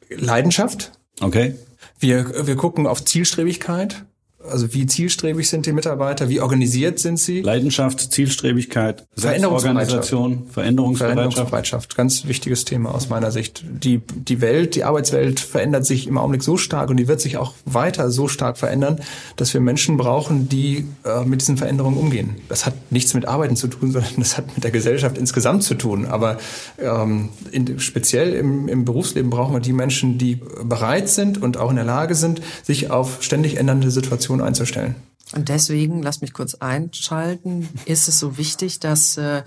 Leidenschaft. 0.08 0.92
Okay. 1.20 1.54
Wir, 1.98 2.46
wir 2.46 2.56
gucken 2.56 2.86
auf 2.86 3.04
Zielstrebigkeit. 3.04 4.04
Also 4.50 4.72
wie 4.74 4.86
zielstrebig 4.86 5.48
sind 5.48 5.66
die 5.66 5.72
Mitarbeiter, 5.72 6.28
wie 6.28 6.40
organisiert 6.40 6.98
sind 6.98 7.18
sie? 7.18 7.40
Leidenschaft, 7.40 8.12
Zielstrebigkeit, 8.12 9.06
Veränderungsorganisation, 9.16 10.46
Veränderungsbereitschaft. 10.50 11.14
Veränderungsbereitschaft, 11.14 11.96
ganz 11.96 12.26
wichtiges 12.26 12.64
Thema 12.64 12.94
aus 12.94 13.08
meiner 13.08 13.30
Sicht. 13.30 13.64
Die, 13.66 14.00
die 14.14 14.40
Welt, 14.40 14.74
die 14.74 14.84
Arbeitswelt 14.84 15.40
verändert 15.40 15.86
sich 15.86 16.06
im 16.06 16.18
Augenblick 16.18 16.42
so 16.42 16.56
stark 16.56 16.90
und 16.90 16.98
die 16.98 17.08
wird 17.08 17.20
sich 17.20 17.36
auch 17.36 17.54
weiter 17.64 18.10
so 18.10 18.28
stark 18.28 18.58
verändern, 18.58 19.00
dass 19.36 19.54
wir 19.54 19.60
Menschen 19.60 19.96
brauchen, 19.96 20.48
die 20.48 20.86
äh, 21.04 21.24
mit 21.24 21.40
diesen 21.40 21.56
Veränderungen 21.56 21.96
umgehen. 21.96 22.36
Das 22.48 22.66
hat 22.66 22.74
nichts 22.90 23.14
mit 23.14 23.26
Arbeiten 23.26 23.56
zu 23.56 23.68
tun, 23.68 23.92
sondern 23.92 24.12
das 24.18 24.36
hat 24.36 24.54
mit 24.54 24.64
der 24.64 24.70
Gesellschaft 24.70 25.16
insgesamt 25.16 25.62
zu 25.62 25.74
tun. 25.74 26.06
Aber 26.06 26.38
ähm, 26.78 27.30
in, 27.50 27.78
speziell 27.80 28.34
im, 28.34 28.68
im 28.68 28.84
Berufsleben 28.84 29.30
brauchen 29.30 29.54
wir 29.54 29.60
die 29.60 29.72
Menschen, 29.72 30.18
die 30.18 30.40
bereit 30.62 31.08
sind 31.08 31.40
und 31.40 31.56
auch 31.56 31.70
in 31.70 31.76
der 31.76 31.84
Lage 31.84 32.14
sind, 32.14 32.42
sich 32.62 32.90
auf 32.90 33.22
ständig 33.22 33.56
ändernde 33.56 33.90
Situationen 33.90 34.33
Situation 34.34 34.40
einzustellen. 34.40 34.94
Und 35.34 35.48
deswegen, 35.48 36.02
lass 36.02 36.20
mich 36.20 36.32
kurz 36.32 36.54
einschalten, 36.54 37.68
ist 37.86 38.08
es 38.08 38.18
so 38.18 38.36
wichtig, 38.36 38.78
dass 38.80 39.16
äh, 39.16 39.42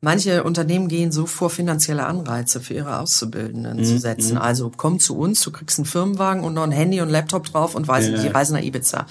Manche 0.00 0.44
Unternehmen 0.44 0.86
gehen 0.86 1.10
so 1.10 1.26
vor, 1.26 1.50
finanzielle 1.50 2.06
Anreize 2.06 2.60
für 2.60 2.72
ihre 2.72 3.00
Auszubildenden 3.00 3.78
mhm. 3.78 3.84
zu 3.84 3.98
setzen. 3.98 4.34
Mhm. 4.34 4.40
Also 4.40 4.70
komm 4.76 5.00
zu 5.00 5.18
uns, 5.18 5.42
du 5.42 5.50
kriegst 5.50 5.78
einen 5.78 5.86
Firmenwagen 5.86 6.44
und 6.44 6.54
noch 6.54 6.62
ein 6.62 6.70
Handy 6.70 7.00
und 7.00 7.08
Laptop 7.08 7.46
drauf 7.46 7.74
und 7.74 7.88
weiß 7.88 8.06
ja. 8.06 8.12
nicht, 8.12 8.22
die 8.22 8.28
reisen 8.28 8.54
nach 8.54 8.62
Ibiza. 8.62 9.06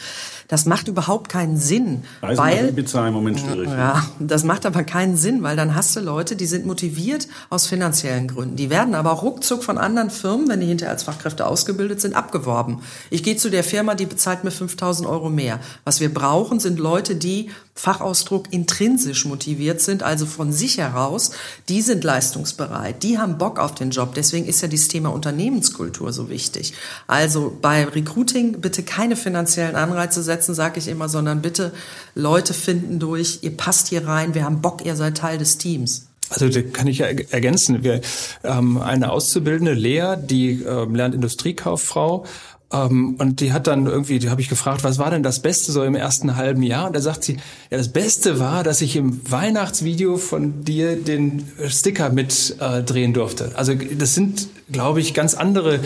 Das 0.47 0.65
macht 0.65 0.87
überhaupt 0.87 1.27
keinen 1.27 1.57
Sinn. 1.57 2.03
Reisen 2.21 2.37
weil, 2.37 2.63
nach 2.63 2.69
Ibiza 2.69 3.05
im 3.05 3.13
Moment 3.13 3.37
schwierig. 3.37 3.67
Ja, 3.67 4.05
das 4.19 4.45
macht 4.45 4.65
aber 4.65 4.83
keinen 4.83 5.17
Sinn, 5.17 5.43
weil 5.43 5.57
dann 5.57 5.75
hast 5.75 5.93
du 5.97 5.99
Leute, 5.99 6.37
die 6.37 6.45
sind 6.45 6.65
motiviert 6.65 7.27
aus 7.49 7.67
finanziellen 7.67 8.29
Gründen. 8.29 8.55
Die 8.55 8.69
werden 8.69 8.95
aber 8.95 9.11
ruckzuck 9.11 9.65
von 9.65 9.77
anderen 9.77 10.09
Firmen, 10.09 10.47
wenn 10.47 10.61
die 10.61 10.67
hinterher 10.67 10.93
als 10.93 11.03
Fachkräfte 11.03 11.47
ausgebildet 11.47 11.99
sind, 11.99 12.15
abgeworben. 12.15 12.79
Ich 13.09 13.23
gehe 13.23 13.35
zu 13.35 13.51
der 13.51 13.65
Firma, 13.65 13.93
die 13.93 14.05
bezahlt 14.05 14.45
mir 14.45 14.51
5000 14.51 15.05
Euro 15.05 15.29
mehr. 15.29 15.59
Was 15.83 15.99
wir 15.99 16.13
brauchen, 16.13 16.61
sind 16.61 16.79
Leute, 16.79 17.17
die 17.17 17.49
Fachausdruck 17.77 18.51
intrinsisch 18.51 19.25
motiviert 19.25 19.81
sind, 19.81 20.03
also 20.03 20.25
von 20.25 20.51
sich 20.51 20.79
heraus, 20.79 21.31
die 21.69 21.81
sind 21.81 22.03
leistungsbereit, 22.03 23.03
die 23.03 23.19
haben 23.19 23.37
Bock 23.37 23.59
auf 23.59 23.75
den 23.75 23.91
Job. 23.91 24.15
Deswegen 24.15 24.47
ist 24.47 24.61
ja 24.61 24.67
dieses 24.67 24.87
Thema 24.87 25.09
Unternehmenskultur 25.09 26.11
so 26.11 26.29
wichtig. 26.29 26.73
Also 27.05 27.55
bei 27.61 27.85
Recruiting 27.85 28.59
bitte 28.59 28.83
keine 28.83 29.15
finanziellen 29.15 29.75
Anreize 29.75 30.23
setzen, 30.23 30.55
sage 30.55 30.79
ich 30.79 30.87
immer, 30.87 31.07
sondern 31.07 31.41
bitte 31.41 31.71
Leute 32.15 32.53
finden 32.53 32.99
durch, 32.99 33.39
ihr 33.43 33.55
passt 33.55 33.87
hier 33.87 34.07
rein, 34.07 34.33
wir 34.33 34.43
haben 34.43 34.61
Bock, 34.61 34.83
ihr 34.83 34.95
seid 34.95 35.17
Teil 35.17 35.37
des 35.37 35.57
Teams. 35.57 36.07
Also 36.29 36.49
da 36.49 36.61
kann 36.61 36.87
ich 36.87 36.99
ergänzen. 36.99 37.83
Wir 37.83 38.01
haben 38.43 38.81
eine 38.81 39.11
Auszubildende, 39.11 39.73
Lea, 39.73 40.15
die 40.17 40.61
äh, 40.61 40.85
lernt 40.85 41.15
Industriekauffrau 41.15 42.25
ähm, 42.71 43.15
und 43.17 43.39
die 43.39 43.53
hat 43.53 43.67
dann 43.67 43.85
irgendwie, 43.85 44.19
die 44.19 44.29
habe 44.29 44.41
ich 44.41 44.49
gefragt, 44.49 44.83
was 44.83 44.97
war 44.99 45.09
denn 45.09 45.23
das 45.23 45.41
Beste 45.41 45.71
so 45.71 45.83
im 45.83 45.95
ersten 45.95 46.35
halben 46.35 46.63
Jahr? 46.63 46.87
Und 46.87 46.95
da 46.95 47.01
sagt 47.01 47.23
sie, 47.23 47.37
ja, 47.71 47.77
das 47.77 47.89
Beste 47.89 48.39
war, 48.39 48.63
dass 48.63 48.81
ich 48.81 48.95
im 48.95 49.21
Weihnachtsvideo 49.29 50.17
von 50.17 50.63
dir 50.65 50.95
den 50.95 51.47
Sticker 51.67 52.09
mit 52.09 52.57
äh, 52.59 52.83
durfte. 53.11 53.51
Also 53.55 53.73
das 53.73 54.15
sind, 54.15 54.49
glaube 54.71 54.99
ich, 54.99 55.13
ganz 55.13 55.33
andere, 55.33 55.79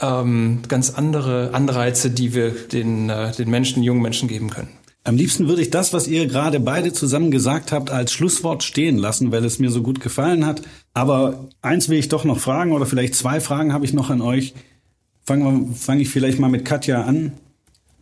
ähm, 0.00 0.60
ganz 0.68 0.90
andere 0.90 1.50
Anreize, 1.54 2.10
die 2.10 2.34
wir 2.34 2.50
den, 2.50 3.10
äh, 3.10 3.32
den 3.32 3.50
Menschen, 3.50 3.82
jungen 3.82 4.02
Menschen 4.02 4.28
geben 4.28 4.50
können. 4.50 4.68
Am 5.02 5.16
liebsten 5.16 5.48
würde 5.48 5.62
ich 5.62 5.70
das, 5.70 5.92
was 5.92 6.06
ihr 6.06 6.26
gerade 6.26 6.60
beide 6.60 6.92
zusammen 6.92 7.30
gesagt 7.30 7.72
habt, 7.72 7.90
als 7.90 8.12
Schlusswort 8.12 8.62
stehen 8.62 8.98
lassen, 8.98 9.32
weil 9.32 9.44
es 9.44 9.58
mir 9.58 9.70
so 9.70 9.82
gut 9.82 10.00
gefallen 10.00 10.44
hat. 10.44 10.62
Aber 10.92 11.48
eins 11.62 11.88
will 11.88 11.98
ich 11.98 12.08
doch 12.08 12.24
noch 12.24 12.38
fragen, 12.38 12.72
oder 12.72 12.84
vielleicht 12.84 13.14
zwei 13.14 13.40
Fragen 13.40 13.72
habe 13.72 13.86
ich 13.86 13.94
noch 13.94 14.10
an 14.10 14.20
euch. 14.20 14.54
Fange 15.28 15.66
fang 15.74 16.00
ich 16.00 16.08
vielleicht 16.08 16.38
mal 16.38 16.48
mit 16.48 16.64
Katja 16.64 17.02
an. 17.02 17.32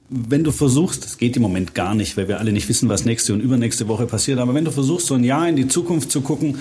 Wenn 0.09 0.45
du 0.45 0.53
versuchst, 0.53 1.05
das 1.05 1.19
geht 1.19 1.35
im 1.35 1.43
Moment 1.43 1.75
gar 1.75 1.97
nicht, 1.97 2.17
weil 2.17 2.29
wir 2.29 2.39
alle 2.39 2.53
nicht 2.53 2.69
wissen, 2.69 2.89
was 2.89 3.05
nächste 3.05 3.33
und 3.33 3.41
übernächste 3.41 3.89
Woche 3.89 4.07
passiert, 4.07 4.39
aber 4.39 4.55
wenn 4.55 4.65
du 4.65 4.71
versuchst, 4.71 5.09
so 5.09 5.15
ein 5.15 5.25
Jahr 5.25 5.49
in 5.49 5.57
die 5.57 5.67
Zukunft 5.67 6.13
zu 6.13 6.21
gucken, 6.21 6.59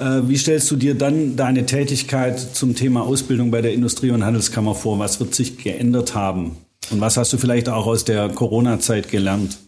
äh, 0.00 0.22
wie 0.24 0.36
stellst 0.36 0.68
du 0.72 0.74
dir 0.74 0.96
dann 0.96 1.36
deine 1.36 1.64
Tätigkeit 1.64 2.40
zum 2.40 2.74
Thema 2.74 3.02
Ausbildung 3.02 3.52
bei 3.52 3.62
der 3.62 3.72
Industrie- 3.72 4.10
und 4.10 4.24
Handelskammer 4.24 4.74
vor? 4.74 4.98
Was 4.98 5.20
wird 5.20 5.32
sich 5.32 5.58
geändert 5.58 6.16
haben? 6.16 6.56
Und 6.90 7.00
was 7.00 7.16
hast 7.16 7.32
du 7.32 7.38
vielleicht 7.38 7.68
auch 7.68 7.86
aus 7.86 8.04
der 8.04 8.30
Corona-Zeit 8.30 9.12
gelernt? 9.12 9.58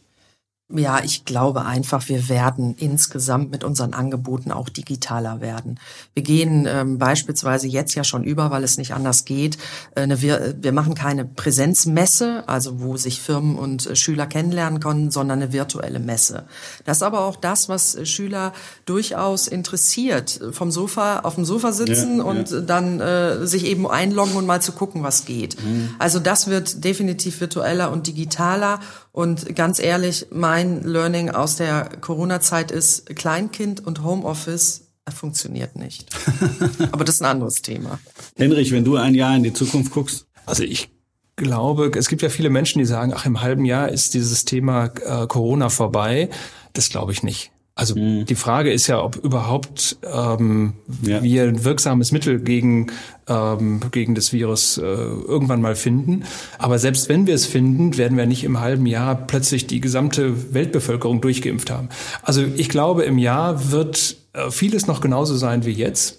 Ja, 0.74 1.00
ich 1.04 1.24
glaube 1.24 1.64
einfach, 1.64 2.08
wir 2.08 2.28
werden 2.28 2.74
insgesamt 2.78 3.50
mit 3.50 3.62
unseren 3.62 3.92
Angeboten 3.92 4.50
auch 4.50 4.68
digitaler 4.68 5.40
werden. 5.40 5.78
Wir 6.14 6.22
gehen 6.22 6.66
ähm, 6.68 6.98
beispielsweise 6.98 7.66
jetzt 7.68 7.94
ja 7.94 8.04
schon 8.04 8.24
über, 8.24 8.50
weil 8.50 8.64
es 8.64 8.78
nicht 8.78 8.94
anders 8.94 9.24
geht. 9.24 9.58
Äh, 9.96 10.06
ne, 10.06 10.22
wir, 10.22 10.54
wir 10.60 10.72
machen 10.72 10.94
keine 10.94 11.24
Präsenzmesse, 11.24 12.44
also 12.46 12.80
wo 12.80 12.96
sich 12.96 13.20
Firmen 13.20 13.56
und 13.56 13.86
äh, 13.86 13.96
Schüler 13.96 14.26
kennenlernen 14.26 14.80
können, 14.80 15.10
sondern 15.10 15.42
eine 15.42 15.52
virtuelle 15.52 15.98
Messe. 15.98 16.44
Das 16.84 16.98
ist 16.98 17.02
aber 17.02 17.20
auch 17.20 17.36
das, 17.36 17.68
was 17.68 17.94
äh, 17.94 18.06
Schüler 18.06 18.52
durchaus 18.86 19.48
interessiert. 19.48 20.40
Vom 20.52 20.70
Sofa, 20.70 21.20
auf 21.20 21.34
dem 21.34 21.44
Sofa 21.44 21.72
sitzen 21.72 22.18
ja, 22.18 22.24
und 22.24 22.50
ja. 22.50 22.60
dann 22.60 23.00
äh, 23.00 23.46
sich 23.46 23.66
eben 23.66 23.86
einloggen 23.86 24.36
und 24.36 24.46
mal 24.46 24.62
zu 24.62 24.72
gucken, 24.72 25.02
was 25.02 25.26
geht. 25.26 25.62
Mhm. 25.62 25.90
Also 25.98 26.18
das 26.18 26.46
wird 26.46 26.82
definitiv 26.84 27.40
virtueller 27.40 27.92
und 27.92 28.06
digitaler 28.06 28.80
und 29.12 29.54
ganz 29.54 29.78
ehrlich, 29.78 30.26
mein 30.30 30.82
Learning 30.84 31.30
aus 31.30 31.56
der 31.56 31.90
Corona-Zeit 32.00 32.70
ist, 32.70 33.14
Kleinkind 33.14 33.86
und 33.86 34.02
Homeoffice 34.02 34.88
funktioniert 35.14 35.76
nicht. 35.76 36.06
Aber 36.92 37.04
das 37.04 37.16
ist 37.16 37.22
ein 37.22 37.30
anderes 37.30 37.60
Thema. 37.60 37.98
Henrich, 38.36 38.72
wenn 38.72 38.84
du 38.84 38.96
ein 38.96 39.14
Jahr 39.14 39.36
in 39.36 39.42
die 39.42 39.52
Zukunft 39.52 39.92
guckst. 39.92 40.26
Also 40.46 40.62
ich 40.62 40.90
glaube, 41.36 41.90
es 41.96 42.08
gibt 42.08 42.22
ja 42.22 42.30
viele 42.30 42.48
Menschen, 42.48 42.78
die 42.78 42.86
sagen, 42.86 43.12
ach, 43.14 43.26
im 43.26 43.42
halben 43.42 43.64
Jahr 43.64 43.90
ist 43.90 44.14
dieses 44.14 44.44
Thema 44.44 44.86
äh, 44.86 45.26
Corona 45.26 45.68
vorbei. 45.68 46.30
Das 46.72 46.88
glaube 46.88 47.12
ich 47.12 47.22
nicht. 47.22 47.51
Also 47.74 47.96
mhm. 47.96 48.26
die 48.26 48.34
Frage 48.34 48.70
ist 48.70 48.86
ja, 48.86 49.02
ob 49.02 49.16
überhaupt 49.16 49.96
ähm, 50.04 50.74
ja. 51.02 51.22
wir 51.22 51.44
ein 51.44 51.64
wirksames 51.64 52.12
Mittel 52.12 52.38
gegen, 52.38 52.88
ähm, 53.28 53.80
gegen 53.90 54.14
das 54.14 54.32
Virus 54.32 54.76
äh, 54.76 54.82
irgendwann 54.82 55.62
mal 55.62 55.74
finden. 55.74 56.24
Aber 56.58 56.78
selbst 56.78 57.08
wenn 57.08 57.26
wir 57.26 57.34
es 57.34 57.46
finden, 57.46 57.96
werden 57.96 58.18
wir 58.18 58.26
nicht 58.26 58.44
im 58.44 58.60
halben 58.60 58.84
Jahr 58.84 59.14
plötzlich 59.14 59.66
die 59.66 59.80
gesamte 59.80 60.52
Weltbevölkerung 60.52 61.22
durchgeimpft 61.22 61.70
haben. 61.70 61.88
Also 62.22 62.44
ich 62.56 62.68
glaube, 62.68 63.04
im 63.04 63.16
Jahr 63.16 63.70
wird 63.72 64.16
äh, 64.34 64.50
vieles 64.50 64.86
noch 64.86 65.00
genauso 65.00 65.34
sein 65.36 65.64
wie 65.64 65.72
jetzt. 65.72 66.18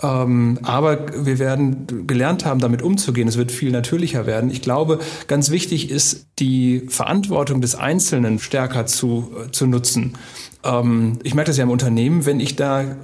Ähm, 0.00 0.58
aber 0.62 1.26
wir 1.26 1.38
werden 1.38 2.06
gelernt 2.06 2.44
haben, 2.44 2.60
damit 2.60 2.82
umzugehen. 2.82 3.28
Es 3.28 3.36
wird 3.36 3.52
viel 3.52 3.70
natürlicher 3.70 4.26
werden. 4.26 4.50
Ich 4.50 4.62
glaube, 4.62 4.98
ganz 5.28 5.50
wichtig 5.50 5.90
ist, 5.90 6.26
die 6.38 6.82
Verantwortung 6.88 7.60
des 7.60 7.74
Einzelnen 7.74 8.38
stärker 8.38 8.86
zu, 8.86 9.32
äh, 9.36 9.50
zu 9.52 9.66
nutzen. 9.66 10.14
Ähm, 10.64 11.18
ich 11.22 11.34
merke 11.34 11.50
das 11.50 11.56
ja 11.56 11.64
im 11.64 11.70
Unternehmen, 11.70 12.26
wenn 12.26 12.40
ich 12.40 12.56
da 12.56 12.82
äh, 12.82 12.94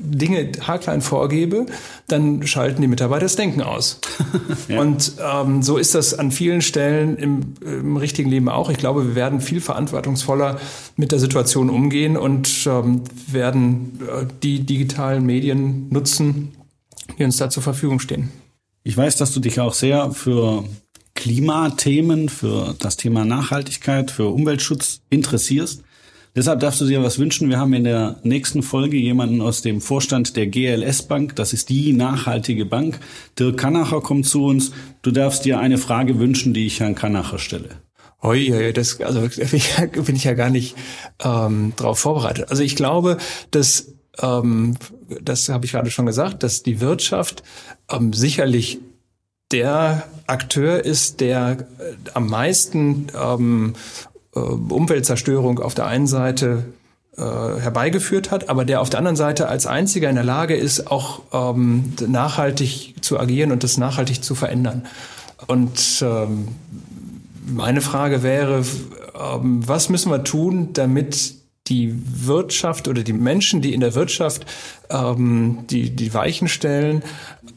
Dinge 0.00 0.52
haarklein 0.60 1.00
vorgebe, 1.00 1.66
dann 2.06 2.46
schalten 2.46 2.82
die 2.82 2.88
Mitarbeiter 2.88 3.24
das 3.24 3.36
Denken 3.36 3.62
aus. 3.62 4.00
ja. 4.68 4.80
Und 4.80 5.12
ähm, 5.20 5.62
so 5.62 5.78
ist 5.78 5.94
das 5.94 6.12
an 6.14 6.30
vielen 6.30 6.60
Stellen 6.60 7.16
im, 7.16 7.54
im, 7.62 7.96
richtigen 7.96 8.28
Leben 8.28 8.48
auch. 8.48 8.68
Ich 8.70 8.76
glaube, 8.76 9.08
wir 9.08 9.14
werden 9.14 9.40
viel 9.40 9.60
verantwortungsvoller 9.60 10.60
mit 10.96 11.12
der 11.12 11.18
Situation 11.18 11.70
umgehen 11.70 12.16
und 12.16 12.66
ähm, 12.66 13.02
werden 13.26 14.00
äh, 14.02 14.26
die 14.42 14.60
digitalen 14.60 15.24
Medien 15.24 15.88
nutzen, 15.90 16.52
die 17.18 17.24
uns 17.24 17.38
da 17.38 17.48
zur 17.48 17.62
Verfügung 17.62 18.00
stehen. 18.00 18.30
Ich 18.82 18.96
weiß, 18.96 19.16
dass 19.16 19.32
du 19.32 19.40
dich 19.40 19.60
auch 19.60 19.74
sehr 19.74 20.10
für 20.12 20.64
Klimathemen, 21.14 22.28
für 22.28 22.74
das 22.78 22.96
Thema 22.96 23.24
Nachhaltigkeit, 23.24 24.10
für 24.10 24.28
Umweltschutz 24.28 25.00
interessierst. 25.10 25.82
Deshalb 26.36 26.60
darfst 26.60 26.80
du 26.80 26.86
dir 26.86 27.02
was 27.02 27.18
wünschen. 27.18 27.48
Wir 27.48 27.58
haben 27.58 27.72
in 27.72 27.84
der 27.84 28.20
nächsten 28.22 28.62
Folge 28.62 28.96
jemanden 28.96 29.40
aus 29.40 29.62
dem 29.62 29.80
Vorstand 29.80 30.36
der 30.36 30.46
GLS 30.46 31.02
Bank. 31.02 31.36
Das 31.36 31.52
ist 31.52 31.68
die 31.68 31.92
nachhaltige 31.92 32.64
Bank. 32.64 33.00
Dirk 33.38 33.58
Kanacher 33.58 34.00
kommt 34.00 34.26
zu 34.26 34.44
uns. 34.44 34.72
Du 35.02 35.10
darfst 35.10 35.44
dir 35.44 35.58
eine 35.58 35.78
Frage 35.78 36.18
wünschen, 36.18 36.54
die 36.54 36.66
ich 36.66 36.80
Herrn 36.80 36.94
Kanacher 36.94 37.38
stelle. 37.38 37.70
Oi, 38.22 38.72
das, 38.72 39.00
also 39.00 39.20
bin 40.06 40.16
ich 40.16 40.24
ja 40.24 40.34
gar 40.34 40.50
nicht 40.50 40.76
ähm, 41.22 41.72
darauf 41.76 41.98
vorbereitet. 41.98 42.50
Also 42.50 42.62
ich 42.62 42.76
glaube, 42.76 43.16
dass 43.50 43.94
ähm, 44.20 44.76
das 45.20 45.48
habe 45.48 45.66
ich 45.66 45.72
gerade 45.72 45.90
schon 45.90 46.06
gesagt, 46.06 46.42
dass 46.42 46.62
die 46.62 46.80
Wirtschaft 46.80 47.42
ähm, 47.90 48.12
sicherlich 48.12 48.78
der 49.50 50.04
Akteur 50.26 50.84
ist, 50.84 51.20
der 51.20 51.66
äh, 51.78 52.10
am 52.14 52.28
meisten 52.28 53.08
ähm, 53.20 53.74
äh, 53.74 54.09
Umweltzerstörung 54.38 55.58
auf 55.58 55.74
der 55.74 55.86
einen 55.86 56.06
Seite 56.06 56.64
äh, 57.16 57.22
herbeigeführt 57.22 58.30
hat, 58.30 58.48
aber 58.48 58.64
der 58.64 58.80
auf 58.80 58.90
der 58.90 58.98
anderen 58.98 59.16
Seite 59.16 59.48
als 59.48 59.66
einziger 59.66 60.08
in 60.08 60.14
der 60.14 60.24
Lage 60.24 60.54
ist, 60.54 60.90
auch 60.90 61.22
ähm, 61.32 61.92
nachhaltig 62.06 62.94
zu 63.00 63.18
agieren 63.18 63.50
und 63.50 63.64
das 63.64 63.78
nachhaltig 63.78 64.22
zu 64.22 64.34
verändern. 64.34 64.86
Und 65.46 66.02
ähm, 66.02 66.48
meine 67.46 67.80
Frage 67.80 68.22
wäre, 68.22 68.64
ähm, 69.20 69.66
was 69.66 69.88
müssen 69.88 70.10
wir 70.12 70.22
tun, 70.22 70.72
damit 70.72 71.34
die 71.66 71.94
Wirtschaft 72.26 72.88
oder 72.88 73.02
die 73.02 73.12
Menschen, 73.12 73.60
die 73.60 73.74
in 73.74 73.80
der 73.80 73.94
Wirtschaft 73.94 74.46
ähm, 74.88 75.64
die, 75.68 75.90
die 75.90 76.14
Weichen 76.14 76.48
stellen, 76.48 77.02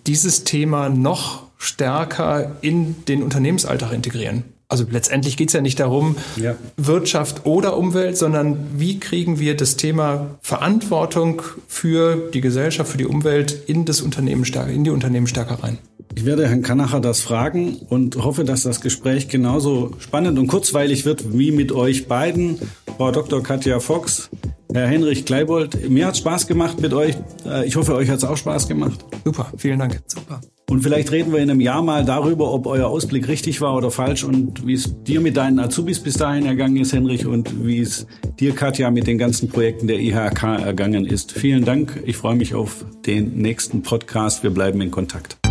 dieses 0.08 0.44
Thema 0.44 0.90
noch 0.90 1.44
stärker 1.58 2.58
in 2.62 3.06
den 3.06 3.24
Unternehmensalltag 3.24 3.94
integrieren? 3.94 4.44
Also 4.74 4.88
letztendlich 4.90 5.38
geht 5.38 5.50
es 5.50 5.54
ja 5.54 5.62
nicht 5.62 5.80
darum, 5.80 6.16
ja. 6.36 6.56
Wirtschaft 6.78 7.46
oder 7.46 7.78
Umwelt, 7.78 8.18
sondern 8.18 8.58
wie 8.76 9.00
kriegen 9.00 9.40
wir 9.40 9.56
das 9.56 9.78
Thema 9.78 10.40
Verantwortung 10.42 11.44
für 11.68 12.32
die 12.34 12.42
Gesellschaft, 12.42 12.92
für 12.92 12.98
die 12.98 13.06
Umwelt 13.06 13.56
in 13.68 13.86
das 13.86 14.02
Unternehmen 14.02 14.46
stärker, 14.46 14.72
in 14.72 14.84
die 14.84 14.90
Unternehmen 14.90 15.28
stärker 15.28 15.64
rein. 15.64 15.78
Ich 16.16 16.26
werde 16.26 16.48
Herrn 16.48 16.64
Kanacher 16.64 17.00
das 17.00 17.22
fragen 17.22 17.76
und 17.88 18.16
hoffe, 18.16 18.46
dass 18.46 18.64
das 18.64 18.82
Gespräch 18.82 19.28
genauso 19.28 19.92
spannend 20.00 20.40
und 20.40 20.48
kurzweilig 20.48 21.06
wird 21.06 21.38
wie 21.38 21.52
mit 21.52 21.72
euch 21.72 22.08
beiden, 22.08 22.58
Frau 22.98 23.12
Dr. 23.12 23.44
Katja 23.44 23.80
Fox, 23.80 24.32
Herr 24.74 24.88
Henrich 24.88 25.26
Kleibold. 25.26 25.88
Mir 25.88 26.08
hat 26.08 26.18
Spaß 26.18 26.48
gemacht 26.48 26.82
mit 26.82 26.94
euch. 26.94 27.16
Äh, 27.46 27.68
ich 27.68 27.76
hoffe, 27.76 27.94
euch 27.94 28.10
hat 28.10 28.18
es 28.18 28.24
auch 28.24 28.38
Spaß 28.38 28.68
gemacht. 28.68 29.06
Super, 29.24 29.52
vielen 29.56 29.78
Dank. 29.78 30.02
Super. 30.08 30.42
Und 30.70 30.82
vielleicht 30.82 31.12
reden 31.12 31.32
wir 31.32 31.40
in 31.40 31.50
einem 31.50 31.62
Jahr 31.62 31.82
mal 31.82 32.06
darüber, 32.06 32.52
ob 32.54 32.66
euer 32.68 32.88
Ausblick 32.88 33.28
richtig 33.28 33.62
war 33.62 33.76
oder 33.76 33.92
falsch 33.92 34.24
und 34.24 34.66
wie 34.66 34.74
es 34.74 35.04
dir 35.04 35.22
mit 35.22 35.38
deinen 35.38 35.60
Azubis 35.60 36.00
bis 36.00 36.16
dahin 36.16 36.46
ergangen 36.46 36.78
ist, 36.78 36.94
Henrich, 36.94 37.26
und 37.26 37.66
wie 37.66 37.80
es 37.80 38.08
dir, 38.40 38.54
Katja, 38.56 38.90
mit 38.90 39.06
den 39.06 39.18
ganzen 39.18 39.50
Projekten 39.50 39.88
der 39.88 40.00
IHK 40.00 40.44
ergangen 40.44 41.06
ist. 41.06 41.34
Vielen 41.34 41.66
Dank. 41.66 42.02
Ich 42.06 42.18
freue 42.18 42.36
mich 42.36 42.56
auf 42.56 42.86
den 43.06 43.38
nächsten 43.38 43.84
Podcast. 43.84 44.44
Wir 44.44 44.52
bleiben 44.52 44.82
in 44.82 44.90
Kontakt. 44.90 45.43